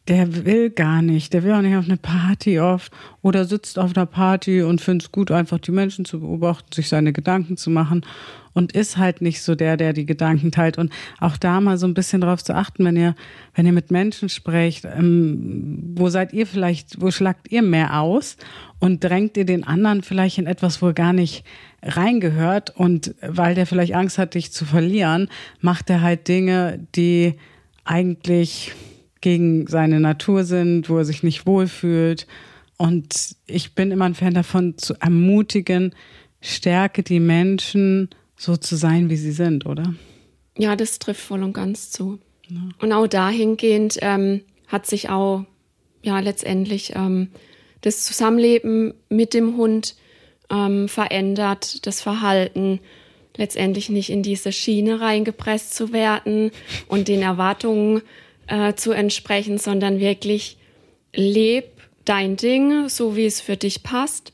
der 0.08 0.44
will 0.44 0.68
gar 0.68 1.00
nicht, 1.00 1.32
der 1.32 1.44
will 1.44 1.52
auch 1.52 1.62
nicht 1.62 1.76
auf 1.76 1.86
eine 1.86 1.96
Party 1.96 2.60
oft 2.60 2.92
oder 3.22 3.46
sitzt 3.46 3.78
auf 3.78 3.96
einer 3.96 4.04
Party 4.04 4.62
und 4.62 4.82
findet 4.82 5.06
es 5.06 5.12
gut, 5.12 5.30
einfach 5.30 5.58
die 5.58 5.70
Menschen 5.70 6.04
zu 6.04 6.20
beobachten, 6.20 6.72
sich 6.72 6.88
seine 6.88 7.14
Gedanken 7.14 7.56
zu 7.56 7.70
machen 7.70 8.04
und 8.52 8.72
ist 8.72 8.98
halt 8.98 9.22
nicht 9.22 9.42
so 9.42 9.54
der, 9.54 9.78
der 9.78 9.94
die 9.94 10.04
Gedanken 10.04 10.52
teilt. 10.52 10.76
Und 10.76 10.92
auch 11.20 11.38
da 11.38 11.60
mal 11.60 11.78
so 11.78 11.86
ein 11.86 11.94
bisschen 11.94 12.20
drauf 12.20 12.44
zu 12.44 12.54
achten, 12.54 12.84
wenn 12.84 12.96
ihr, 12.96 13.14
wenn 13.54 13.64
ihr 13.64 13.72
mit 13.72 13.90
Menschen 13.90 14.28
sprecht, 14.28 14.84
ähm, 14.84 15.94
wo 15.96 16.10
seid 16.10 16.34
ihr 16.34 16.46
vielleicht, 16.46 17.00
wo 17.00 17.10
schlagt 17.10 17.50
ihr 17.50 17.62
mehr 17.62 18.00
aus 18.00 18.36
und 18.80 19.02
drängt 19.02 19.38
ihr 19.38 19.46
den 19.46 19.64
anderen 19.64 20.02
vielleicht 20.02 20.36
in 20.36 20.46
etwas, 20.46 20.82
wo 20.82 20.88
er 20.88 20.94
gar 20.94 21.14
nicht 21.14 21.44
reingehört 21.82 22.76
und 22.76 23.14
weil 23.22 23.54
der 23.54 23.66
vielleicht 23.66 23.94
Angst 23.94 24.18
hat, 24.18 24.34
dich 24.34 24.52
zu 24.52 24.66
verlieren, 24.66 25.28
macht 25.60 25.88
er 25.88 26.02
halt 26.02 26.28
Dinge, 26.28 26.86
die 26.94 27.34
eigentlich 27.84 28.72
gegen 29.24 29.66
seine 29.66 30.00
Natur 30.00 30.44
sind, 30.44 30.90
wo 30.90 30.98
er 30.98 31.06
sich 31.06 31.22
nicht 31.22 31.46
wohlfühlt. 31.46 32.26
Und 32.76 33.36
ich 33.46 33.74
bin 33.74 33.90
immer 33.90 34.04
ein 34.04 34.14
Fan 34.14 34.34
davon, 34.34 34.76
zu 34.76 34.94
ermutigen, 35.00 35.94
stärke 36.42 37.02
die 37.02 37.20
Menschen 37.20 38.10
so 38.36 38.58
zu 38.58 38.76
sein, 38.76 39.08
wie 39.08 39.16
sie 39.16 39.32
sind, 39.32 39.64
oder? 39.64 39.94
Ja, 40.58 40.76
das 40.76 40.98
trifft 40.98 41.22
voll 41.22 41.42
und 41.42 41.54
ganz 41.54 41.90
zu. 41.90 42.18
Ja. 42.48 42.68
Und 42.80 42.92
auch 42.92 43.06
dahingehend 43.06 43.96
ähm, 44.02 44.42
hat 44.66 44.84
sich 44.84 45.08
auch 45.08 45.46
ja 46.02 46.20
letztendlich 46.20 46.92
ähm, 46.94 47.28
das 47.80 48.04
Zusammenleben 48.04 48.92
mit 49.08 49.32
dem 49.32 49.56
Hund 49.56 49.96
ähm, 50.50 50.86
verändert, 50.86 51.86
das 51.86 52.02
Verhalten 52.02 52.78
letztendlich 53.38 53.88
nicht 53.88 54.10
in 54.10 54.22
diese 54.22 54.52
Schiene 54.52 55.00
reingepresst 55.00 55.74
zu 55.74 55.94
werden 55.94 56.50
und 56.88 57.08
den 57.08 57.22
Erwartungen 57.22 58.02
äh, 58.46 58.74
zu 58.74 58.92
entsprechen, 58.92 59.58
sondern 59.58 60.00
wirklich 60.00 60.56
leb 61.14 61.66
dein 62.04 62.36
Ding, 62.36 62.88
so 62.88 63.16
wie 63.16 63.26
es 63.26 63.40
für 63.40 63.56
dich 63.56 63.82
passt 63.82 64.32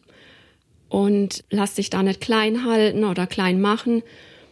und 0.88 1.44
lass 1.50 1.74
dich 1.74 1.90
da 1.90 2.02
nicht 2.02 2.20
klein 2.20 2.64
halten 2.64 3.04
oder 3.04 3.26
klein 3.26 3.60
machen, 3.60 4.02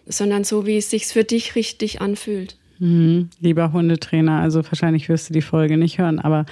sondern 0.06 0.44
so, 0.44 0.66
wie 0.66 0.78
es 0.78 0.90
sich 0.90 1.06
für 1.06 1.24
dich 1.24 1.54
richtig 1.54 2.00
anfühlt. 2.00 2.56
Mhm. 2.78 3.30
Lieber 3.40 3.72
Hundetrainer, 3.72 4.40
also 4.40 4.64
wahrscheinlich 4.64 5.08
wirst 5.08 5.28
du 5.28 5.32
die 5.34 5.42
Folge 5.42 5.76
nicht 5.76 5.98
hören, 5.98 6.20
aber 6.20 6.46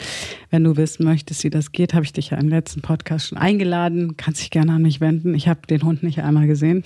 wenn 0.50 0.64
du 0.64 0.76
wissen 0.76 1.04
möchtest, 1.04 1.44
wie 1.44 1.50
das 1.50 1.70
geht, 1.70 1.94
habe 1.94 2.04
ich 2.04 2.12
dich 2.12 2.30
ja 2.30 2.38
im 2.38 2.48
letzten 2.48 2.82
Podcast 2.82 3.28
schon 3.28 3.38
eingeladen. 3.38 4.16
Kannst 4.16 4.40
dich 4.40 4.50
gerne 4.50 4.72
an 4.72 4.82
mich 4.82 5.00
wenden. 5.00 5.34
Ich 5.34 5.46
habe 5.46 5.60
den 5.68 5.82
Hund 5.84 6.02
nicht 6.02 6.20
einmal 6.20 6.48
gesehen. 6.48 6.82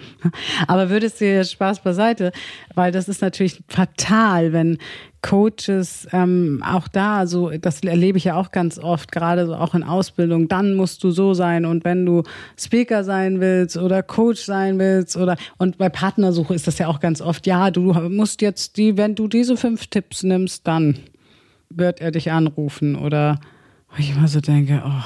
aber 0.66 0.90
würdest 0.90 1.20
du 1.20 1.44
Spaß 1.44 1.82
beiseite, 1.82 2.32
weil 2.74 2.90
das 2.90 3.08
ist 3.08 3.22
natürlich 3.22 3.62
fatal, 3.68 4.52
wenn 4.52 4.78
Coaches 5.24 6.06
ähm, 6.12 6.62
auch 6.62 6.86
da, 6.86 7.26
so 7.26 7.48
das 7.48 7.80
erlebe 7.80 8.18
ich 8.18 8.24
ja 8.24 8.36
auch 8.36 8.50
ganz 8.50 8.78
oft, 8.78 9.10
gerade 9.10 9.46
so 9.46 9.54
auch 9.54 9.74
in 9.74 9.82
Ausbildung, 9.82 10.48
dann 10.48 10.74
musst 10.74 11.02
du 11.02 11.10
so 11.10 11.32
sein 11.32 11.64
und 11.64 11.82
wenn 11.82 12.04
du 12.04 12.24
Speaker 12.58 13.04
sein 13.04 13.40
willst 13.40 13.78
oder 13.78 14.02
Coach 14.02 14.42
sein 14.42 14.78
willst 14.78 15.16
oder 15.16 15.36
und 15.56 15.78
bei 15.78 15.88
Partnersuche 15.88 16.52
ist 16.52 16.66
das 16.66 16.78
ja 16.78 16.88
auch 16.88 17.00
ganz 17.00 17.22
oft, 17.22 17.46
ja, 17.46 17.70
du 17.70 17.94
musst 18.10 18.42
jetzt 18.42 18.76
die, 18.76 18.98
wenn 18.98 19.14
du 19.14 19.26
diese 19.26 19.56
fünf 19.56 19.86
Tipps 19.86 20.24
nimmst, 20.24 20.66
dann 20.66 20.98
wird 21.70 22.02
er 22.02 22.10
dich 22.10 22.30
anrufen 22.30 22.94
oder 22.94 23.40
wo 23.90 23.96
ich 23.98 24.10
immer 24.10 24.28
so 24.28 24.42
denke, 24.42 24.82
oh, 24.84 25.04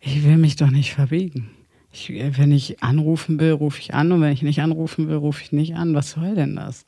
ich 0.00 0.24
will 0.24 0.38
mich 0.38 0.56
doch 0.56 0.70
nicht 0.70 0.94
verbiegen. 0.94 1.50
Ich, 1.92 2.10
wenn 2.10 2.52
ich 2.52 2.82
anrufen 2.82 3.38
will, 3.38 3.52
rufe 3.52 3.80
ich 3.80 3.92
an 3.92 4.12
und 4.12 4.22
wenn 4.22 4.32
ich 4.32 4.40
nicht 4.40 4.62
anrufen 4.62 5.08
will, 5.08 5.16
rufe 5.16 5.42
ich 5.42 5.52
nicht 5.52 5.76
an. 5.76 5.94
Was 5.94 6.12
soll 6.12 6.34
denn 6.34 6.56
das? 6.56 6.86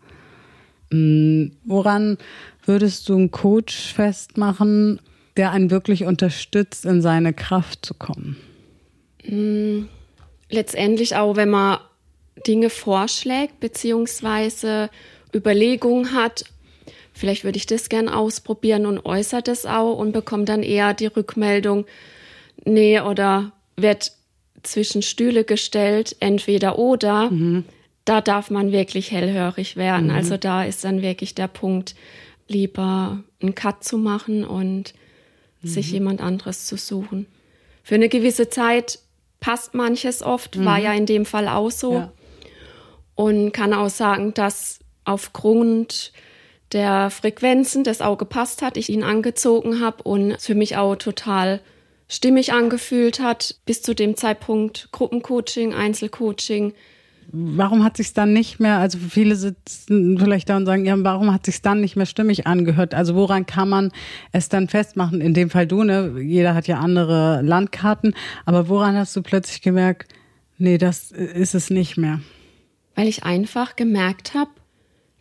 Hm, 0.91 1.53
woran 1.65 2.19
würdest 2.67 3.09
du 3.09 3.17
einen 3.17 3.31
Coach 3.31 3.93
festmachen, 3.93 5.01
der 5.37 5.51
einen 5.51 5.71
wirklich 5.71 6.05
unterstützt, 6.05 6.85
in 6.85 7.03
seine 7.03 7.33
Kraft 7.33 7.85
zu 7.85 7.95
kommen? 7.95 8.37
Hm, 9.23 9.89
letztendlich 10.51 11.17
auch, 11.17 11.37
wenn 11.37 11.51
man 11.51 11.79
Dinge 12.47 12.71
vorschlägt, 12.71 13.61
beziehungsweise 13.61 14.91
Überlegungen 15.35 16.13
hat, 16.13 16.45
vielleicht 17.13 17.45
würde 17.45 17.57
ich 17.57 17.67
das 17.67 17.89
gern 17.89 18.09
ausprobieren 18.09 18.87
und 18.87 19.05
äußert 19.05 19.49
das 19.49 19.67
auch 19.67 19.97
und 19.99 20.13
bekommt 20.13 20.49
dann 20.49 20.63
eher 20.63 20.95
die 20.95 21.07
Rückmeldung, 21.07 21.87
nee, 22.65 23.01
oder 23.01 23.53
wird 23.77 24.13
zwischen 24.63 25.03
Stühle 25.03 25.45
gestellt, 25.45 26.17
entweder 26.21 26.79
oder. 26.79 27.31
Mhm. 27.31 27.65
da 28.07 28.21
darf 28.21 28.51
man 28.51 28.71
wirklich 28.71 29.13
hellhörig 29.13 29.77
werden. 29.77 30.09
Mhm. 30.09 30.15
Also 30.15 30.37
da 30.37 30.65
ist 30.65 30.85
dann 30.85 31.01
wirklich 31.01 31.35
der 31.35 31.49
Punkt, 31.49 31.95
lieber 32.47 33.23
einen 33.41 33.55
Cut 33.55 33.85
zu 33.85 33.99
machen 33.99 34.45
und 34.45 34.95
mhm. 35.63 35.69
sich 35.69 35.93
jemand 35.93 36.21
anderes 36.21 36.67
zu 36.67 36.77
suchen. 36.77 37.27
Für 37.83 37.97
eine 37.97 38.09
gewisse 38.09 38.49
Zeit 38.49 38.99
passt 39.41 39.75
manches 39.75 40.23
oft, 40.23 40.57
mhm. 40.57 40.65
war 40.65 40.79
ja 40.79 40.93
in 40.93 41.07
dem 41.07 41.27
Fall 41.27 41.49
auch 41.49 41.71
so. 41.71 41.95
Ja. 41.95 42.13
Und 43.15 43.53
kann 43.53 43.73
auch 43.73 43.91
sagen, 43.91 44.35
dass 44.35 44.81
aufgrund 45.05 46.13
der 46.73 47.11
Frequenzen 47.11 47.85
das 47.85 48.01
auch 48.01 48.19
gepasst 48.19 48.63
hat, 48.63 48.77
ich 48.77 48.89
ihn 48.89 49.05
angezogen 49.05 49.81
habe 49.81 50.03
und 50.03 50.41
für 50.41 50.57
mich 50.57 50.77
auch 50.77 50.97
total 50.97 51.61
stimmig 52.09 52.53
angefühlt 52.53 53.21
hat, 53.21 53.57
bis 53.65 53.83
zu 53.83 53.95
dem 53.95 54.17
Zeitpunkt 54.17 54.89
Gruppencoaching, 54.93 55.73
Einzelcoaching. 55.73 56.75
Warum 57.37 57.83
hat 57.83 57.97
sich 57.97 58.13
dann 58.13 58.33
nicht 58.33 58.61
mehr, 58.61 58.79
also 58.79 58.99
viele 58.99 59.35
sitzen 59.35 60.19
vielleicht 60.19 60.49
da 60.49 60.57
und 60.57 60.67
sagen, 60.67 60.85
ja, 60.85 60.95
warum 60.97 61.33
hat 61.33 61.47
sich 61.47 61.63
dann 61.63 61.81
nicht 61.81 61.97
mehr 61.97 62.07
stimmig 62.07 62.47
angehört? 62.47 62.95
Also 62.95 63.17
woran 63.17 63.45
kann 63.45 63.69
man 63.69 63.91
es 64.31 64.49
dann 64.49 64.69
festmachen? 64.69 65.21
In 65.21 65.35
dem 65.35 65.51
Fall 65.51 65.67
du, 65.67 65.83
ne? 65.83 66.21
Jeder 66.21 66.55
hat 66.55 66.69
ja 66.69 66.79
andere 66.79 67.43
Landkarten, 67.43 68.15
aber 68.45 68.69
woran 68.69 68.97
hast 68.97 69.17
du 69.17 69.23
plötzlich 69.23 69.63
gemerkt, 69.63 70.13
nee, 70.59 70.79
das 70.79 71.11
ist 71.11 71.55
es 71.55 71.71
nicht 71.71 71.97
mehr? 71.97 72.21
Weil 72.95 73.09
ich 73.09 73.25
einfach 73.25 73.75
gemerkt 73.75 74.35
habe, 74.35 74.51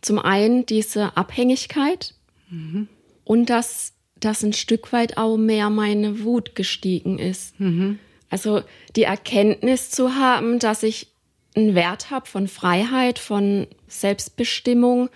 zum 0.00 0.20
einen 0.20 0.66
diese 0.66 1.16
Abhängigkeit 1.16 2.14
mhm. 2.48 2.88
und 3.24 3.50
dass 3.50 3.94
dass 4.24 4.42
ein 4.42 4.52
Stück 4.52 4.92
weit 4.92 5.18
auch 5.18 5.36
mehr 5.36 5.70
meine 5.70 6.24
Wut 6.24 6.54
gestiegen 6.54 7.18
ist. 7.18 7.58
Mhm. 7.60 7.98
Also 8.30 8.62
die 8.96 9.02
Erkenntnis 9.02 9.90
zu 9.90 10.14
haben, 10.14 10.58
dass 10.58 10.82
ich 10.82 11.08
einen 11.54 11.74
Wert 11.74 12.10
habe 12.10 12.26
von 12.26 12.48
Freiheit, 12.48 13.18
von 13.18 13.66
Selbstbestimmung, 13.86 15.08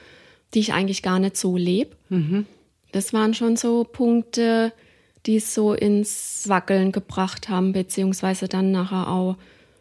die 0.55 0.61
ich 0.61 0.73
eigentlich 0.73 1.03
gar 1.03 1.19
nicht 1.19 1.37
so 1.37 1.57
lebe. 1.57 1.97
Mhm. 2.09 2.47
Das 2.93 3.13
waren 3.13 3.35
schon 3.35 3.57
so 3.57 3.85
Punkte, 3.85 4.73
die 5.27 5.37
es 5.37 5.55
so 5.55 5.75
ins 5.75 6.45
Wackeln 6.49 6.93
gebracht 6.93 7.49
haben, 7.49 7.73
beziehungsweise 7.73 8.49
dann 8.49 8.71
nachher 8.71 9.09
auch 9.09 9.37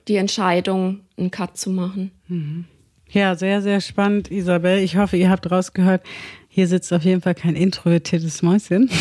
die 0.08 0.16
Entscheidung, 0.16 1.02
einen 1.18 1.32
Cut 1.32 1.58
zu 1.58 1.70
machen. 1.70 2.12
Mhm. 2.28 2.66
Ja, 3.10 3.36
sehr, 3.36 3.62
sehr 3.62 3.80
spannend, 3.80 4.30
Isabel. 4.32 4.80
Ich 4.80 4.98
hoffe, 4.98 5.16
ihr 5.16 5.30
habt 5.30 5.50
rausgehört, 5.50 6.04
hier 6.50 6.68
sitzt 6.68 6.92
auf 6.92 7.04
jeden 7.04 7.22
Fall 7.22 7.36
kein 7.36 7.56
introvertiertes 7.56 8.42
Mäuschen. 8.42 8.90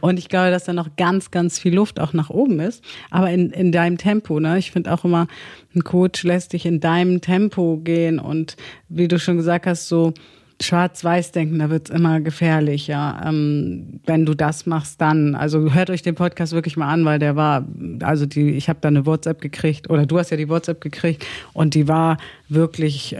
Und 0.00 0.18
ich 0.18 0.28
glaube, 0.28 0.50
dass 0.50 0.64
da 0.64 0.72
noch 0.72 0.96
ganz, 0.96 1.30
ganz 1.30 1.58
viel 1.58 1.74
Luft 1.74 2.00
auch 2.00 2.12
nach 2.12 2.30
oben 2.30 2.60
ist. 2.60 2.82
Aber 3.10 3.30
in, 3.30 3.50
in 3.50 3.72
deinem 3.72 3.98
Tempo, 3.98 4.40
ne? 4.40 4.58
Ich 4.58 4.70
finde 4.70 4.92
auch 4.92 5.04
immer, 5.04 5.26
ein 5.74 5.84
Coach 5.84 6.22
lässt 6.24 6.52
dich 6.52 6.66
in 6.66 6.80
deinem 6.80 7.20
Tempo 7.20 7.78
gehen. 7.78 8.18
Und 8.18 8.56
wie 8.88 9.08
du 9.08 9.18
schon 9.18 9.36
gesagt 9.36 9.66
hast, 9.66 9.88
so 9.88 10.14
schwarz-weiß 10.62 11.32
denken, 11.32 11.58
da 11.58 11.70
wird's 11.70 11.90
immer 11.90 12.20
gefährlicher. 12.20 13.20
Ähm, 13.24 14.00
wenn 14.06 14.24
du 14.24 14.34
das 14.34 14.66
machst, 14.66 15.00
dann. 15.00 15.34
Also 15.34 15.72
hört 15.72 15.90
euch 15.90 16.02
den 16.02 16.14
Podcast 16.14 16.52
wirklich 16.52 16.76
mal 16.76 16.88
an, 16.88 17.04
weil 17.04 17.18
der 17.18 17.36
war, 17.36 17.66
also 18.02 18.26
die, 18.26 18.50
ich 18.50 18.68
habe 18.68 18.78
da 18.80 18.88
eine 18.88 19.06
WhatsApp 19.06 19.40
gekriegt, 19.40 19.90
oder 19.90 20.06
du 20.06 20.18
hast 20.18 20.30
ja 20.30 20.36
die 20.36 20.48
WhatsApp 20.48 20.80
gekriegt 20.80 21.26
und 21.52 21.74
die 21.74 21.88
war 21.88 22.16
wirklich, 22.48 23.14
äh, 23.14 23.18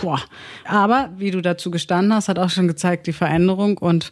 boah. 0.00 0.20
Aber 0.64 1.10
wie 1.18 1.30
du 1.30 1.42
dazu 1.42 1.70
gestanden 1.70 2.14
hast, 2.14 2.28
hat 2.28 2.38
auch 2.38 2.50
schon 2.50 2.68
gezeigt, 2.68 3.06
die 3.06 3.12
Veränderung. 3.12 3.78
Und 3.78 4.10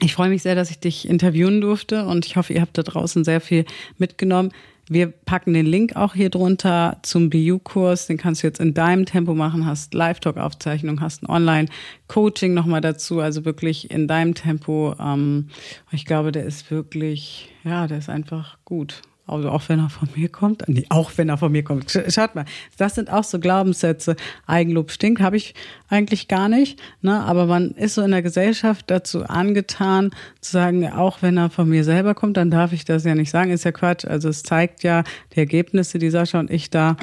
ich 0.00 0.14
freue 0.14 0.28
mich 0.28 0.42
sehr, 0.42 0.54
dass 0.54 0.70
ich 0.70 0.78
dich 0.78 1.08
interviewen 1.08 1.60
durfte 1.60 2.06
und 2.06 2.24
ich 2.26 2.36
hoffe, 2.36 2.52
ihr 2.52 2.60
habt 2.60 2.78
da 2.78 2.82
draußen 2.82 3.24
sehr 3.24 3.40
viel 3.40 3.64
mitgenommen. 3.98 4.52
Wir 4.90 5.08
packen 5.08 5.52
den 5.52 5.66
Link 5.66 5.96
auch 5.96 6.14
hier 6.14 6.30
drunter 6.30 6.98
zum 7.02 7.28
BU-Kurs. 7.28 8.06
Den 8.06 8.16
kannst 8.16 8.42
du 8.42 8.46
jetzt 8.46 8.60
in 8.60 8.72
deinem 8.72 9.04
Tempo 9.04 9.34
machen, 9.34 9.66
hast 9.66 9.92
Live-Talk-Aufzeichnung, 9.92 11.02
hast 11.02 11.22
ein 11.22 11.26
Online-Coaching 11.26 12.54
nochmal 12.54 12.80
dazu, 12.80 13.20
also 13.20 13.44
wirklich 13.44 13.90
in 13.90 14.08
deinem 14.08 14.34
Tempo. 14.34 14.94
Ähm, 14.98 15.48
ich 15.90 16.06
glaube, 16.06 16.32
der 16.32 16.44
ist 16.44 16.70
wirklich, 16.70 17.50
ja, 17.64 17.86
der 17.86 17.98
ist 17.98 18.08
einfach 18.08 18.56
gut. 18.64 19.02
Also 19.28 19.50
auch 19.50 19.62
wenn 19.68 19.78
er 19.78 19.90
von 19.90 20.08
mir 20.14 20.28
kommt, 20.28 20.64
nee, 20.68 20.86
auch 20.88 21.12
wenn 21.16 21.28
er 21.28 21.36
von 21.36 21.52
mir 21.52 21.62
kommt. 21.62 21.90
Schaut 22.08 22.34
mal, 22.34 22.44
das 22.76 22.94
sind 22.94 23.12
auch 23.12 23.24
so 23.24 23.38
Glaubenssätze. 23.38 24.16
Eigenlob 24.46 24.90
stinkt, 24.90 25.20
habe 25.20 25.36
ich 25.36 25.54
eigentlich 25.88 26.28
gar 26.28 26.48
nicht. 26.48 26.80
Ne? 27.02 27.20
Aber 27.20 27.46
man 27.46 27.72
ist 27.72 27.94
so 27.94 28.02
in 28.02 28.10
der 28.10 28.22
Gesellschaft 28.22 28.86
dazu 28.88 29.24
angetan, 29.24 30.10
zu 30.40 30.52
sagen, 30.52 30.90
auch 30.90 31.22
wenn 31.22 31.36
er 31.36 31.50
von 31.50 31.68
mir 31.68 31.84
selber 31.84 32.14
kommt, 32.14 32.36
dann 32.36 32.50
darf 32.50 32.72
ich 32.72 32.84
das 32.84 33.04
ja 33.04 33.14
nicht 33.14 33.30
sagen. 33.30 33.50
Ist 33.50 33.64
ja 33.64 33.72
Quatsch. 33.72 34.04
Also 34.04 34.28
es 34.28 34.42
zeigt 34.42 34.82
ja, 34.82 35.04
die 35.34 35.40
Ergebnisse, 35.40 35.98
die 35.98 36.10
Sascha 36.10 36.40
und 36.40 36.50
ich 36.50 36.70
da 36.70 36.96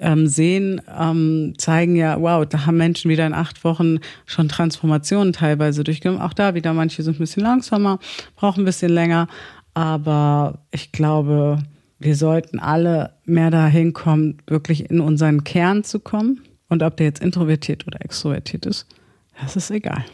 ähm, 0.00 0.26
sehen, 0.26 0.80
ähm, 0.96 1.54
zeigen 1.58 1.96
ja, 1.96 2.20
wow, 2.20 2.46
da 2.46 2.66
haben 2.66 2.76
Menschen 2.76 3.10
wieder 3.10 3.26
in 3.26 3.34
acht 3.34 3.64
Wochen 3.64 3.98
schon 4.26 4.48
Transformationen 4.48 5.32
teilweise 5.32 5.82
durchgenommen. 5.84 6.22
Auch 6.22 6.34
da 6.34 6.54
wieder, 6.54 6.72
manche 6.72 7.02
sind 7.02 7.16
ein 7.16 7.18
bisschen 7.18 7.42
langsamer, 7.42 7.98
brauchen 8.36 8.62
ein 8.62 8.64
bisschen 8.64 8.92
länger. 8.92 9.28
Aber 9.78 10.58
ich 10.72 10.90
glaube, 10.90 11.60
wir 12.00 12.16
sollten 12.16 12.58
alle 12.58 13.14
mehr 13.24 13.52
dahin 13.52 13.92
kommen, 13.92 14.38
wirklich 14.48 14.90
in 14.90 14.98
unseren 14.98 15.44
Kern 15.44 15.84
zu 15.84 16.00
kommen. 16.00 16.40
Und 16.68 16.82
ob 16.82 16.96
der 16.96 17.06
jetzt 17.06 17.22
introvertiert 17.22 17.86
oder 17.86 18.04
extrovertiert 18.04 18.66
ist, 18.66 18.88
das 19.40 19.54
ist 19.54 19.70
egal. 19.70 20.04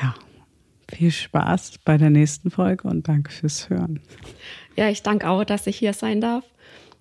Ja, 0.00 0.14
viel 0.88 1.10
Spaß 1.10 1.78
bei 1.84 1.98
der 1.98 2.10
nächsten 2.10 2.52
Folge 2.52 2.86
und 2.86 3.08
danke 3.08 3.32
fürs 3.32 3.68
Hören. 3.68 3.98
Ja, 4.76 4.88
ich 4.88 5.02
danke 5.02 5.28
auch, 5.28 5.42
dass 5.42 5.66
ich 5.66 5.78
hier 5.78 5.92
sein 5.92 6.20
darf, 6.20 6.44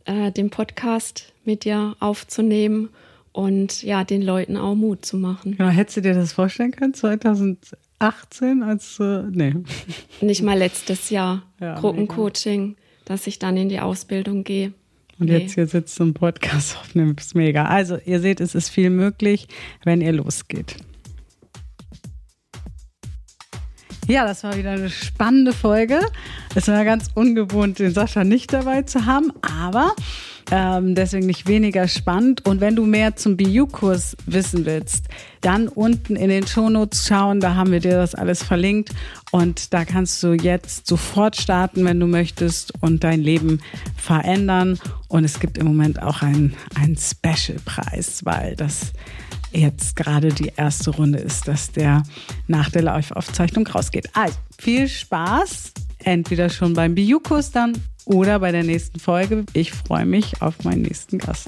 äh, 0.05 0.31
den 0.31 0.49
Podcast 0.49 1.33
mit 1.43 1.65
dir 1.65 1.95
aufzunehmen 1.99 2.89
und 3.31 3.83
ja, 3.83 4.03
den 4.03 4.23
Leuten 4.23 4.57
auch 4.57 4.73
Mut 4.73 5.05
zu 5.05 5.17
machen. 5.17 5.55
Genau, 5.55 5.69
hättest 5.69 5.97
du 5.97 6.01
dir 6.01 6.15
das 6.15 6.33
vorstellen 6.33 6.71
können, 6.71 6.95
2000, 6.95 7.77
18 8.05 8.63
als, 8.63 8.99
äh, 8.99 9.23
nee. 9.31 9.55
Nicht 10.21 10.43
mal 10.43 10.57
letztes 10.57 11.09
Jahr. 11.09 11.43
Ja, 11.59 11.79
Gruppencoaching, 11.79 12.67
mega. 12.67 12.79
dass 13.05 13.27
ich 13.27 13.39
dann 13.39 13.55
in 13.55 13.69
die 13.69 13.79
Ausbildung 13.79 14.43
gehe. 14.43 14.73
Und 15.17 15.27
nee. 15.29 15.37
jetzt 15.37 15.53
hier 15.53 15.67
sitzt 15.67 15.95
zum 15.95 16.13
Podcast 16.13 16.77
aufnehmen, 16.77 17.15
ist 17.17 17.33
mega. 17.33 17.65
Also 17.65 17.97
ihr 18.05 18.19
seht, 18.19 18.41
es 18.41 18.55
ist 18.55 18.69
viel 18.69 18.89
möglich, 18.89 19.47
wenn 19.85 20.01
ihr 20.01 20.11
losgeht. 20.11 20.75
Ja, 24.07 24.27
das 24.27 24.43
war 24.43 24.55
wieder 24.57 24.71
eine 24.71 24.89
spannende 24.89 25.53
Folge. 25.53 25.99
Es 26.53 26.67
war 26.67 26.83
ganz 26.85 27.09
ungewohnt, 27.15 27.79
den 27.79 27.91
Sascha 27.91 28.23
nicht 28.23 28.53
dabei 28.53 28.83
zu 28.83 29.05
haben, 29.05 29.31
aber 29.41 29.95
ähm, 30.51 30.95
deswegen 30.95 31.25
nicht 31.27 31.47
weniger 31.47 31.87
spannend. 31.87 32.45
Und 32.45 32.61
wenn 32.61 32.75
du 32.75 32.85
mehr 32.85 33.15
zum 33.15 33.37
BU-Kurs 33.37 34.15
wissen 34.25 34.65
willst, 34.65 35.05
dann 35.41 35.67
unten 35.67 36.15
in 36.15 36.29
den 36.29 36.47
Shownotes 36.47 37.07
schauen, 37.07 37.39
da 37.39 37.55
haben 37.55 37.71
wir 37.71 37.79
dir 37.79 37.97
das 37.97 38.15
alles 38.15 38.43
verlinkt. 38.43 38.91
Und 39.31 39.73
da 39.73 39.85
kannst 39.85 40.21
du 40.23 40.33
jetzt 40.33 40.87
sofort 40.87 41.35
starten, 41.35 41.85
wenn 41.85 41.99
du 41.99 42.07
möchtest 42.07 42.73
und 42.81 43.03
dein 43.03 43.21
Leben 43.21 43.61
verändern. 43.95 44.79
Und 45.07 45.23
es 45.23 45.39
gibt 45.39 45.57
im 45.57 45.67
Moment 45.67 46.01
auch 46.01 46.21
einen, 46.21 46.55
einen 46.75 46.97
Special-Preis, 46.97 48.25
weil 48.25 48.55
das 48.55 48.93
jetzt 49.51 49.95
gerade 49.95 50.29
die 50.29 50.51
erste 50.55 50.91
Runde 50.91 51.19
ist, 51.19 51.47
dass 51.47 51.71
der 51.71 52.03
nach 52.47 52.69
der 52.69 52.83
Live-Aufzeichnung 52.83 53.65
rausgeht. 53.67 54.09
Also 54.13 54.35
viel 54.57 54.87
Spaß, 54.87 55.73
entweder 55.99 56.49
schon 56.49 56.73
beim 56.73 56.95
BU-Kurs 56.95 57.51
dann 57.51 57.73
oder 58.05 58.39
bei 58.39 58.51
der 58.51 58.63
nächsten 58.63 58.99
Folge. 58.99 59.45
Ich 59.53 59.71
freue 59.71 60.05
mich 60.05 60.41
auf 60.41 60.63
meinen 60.63 60.83
nächsten 60.83 61.17
Gast. 61.17 61.47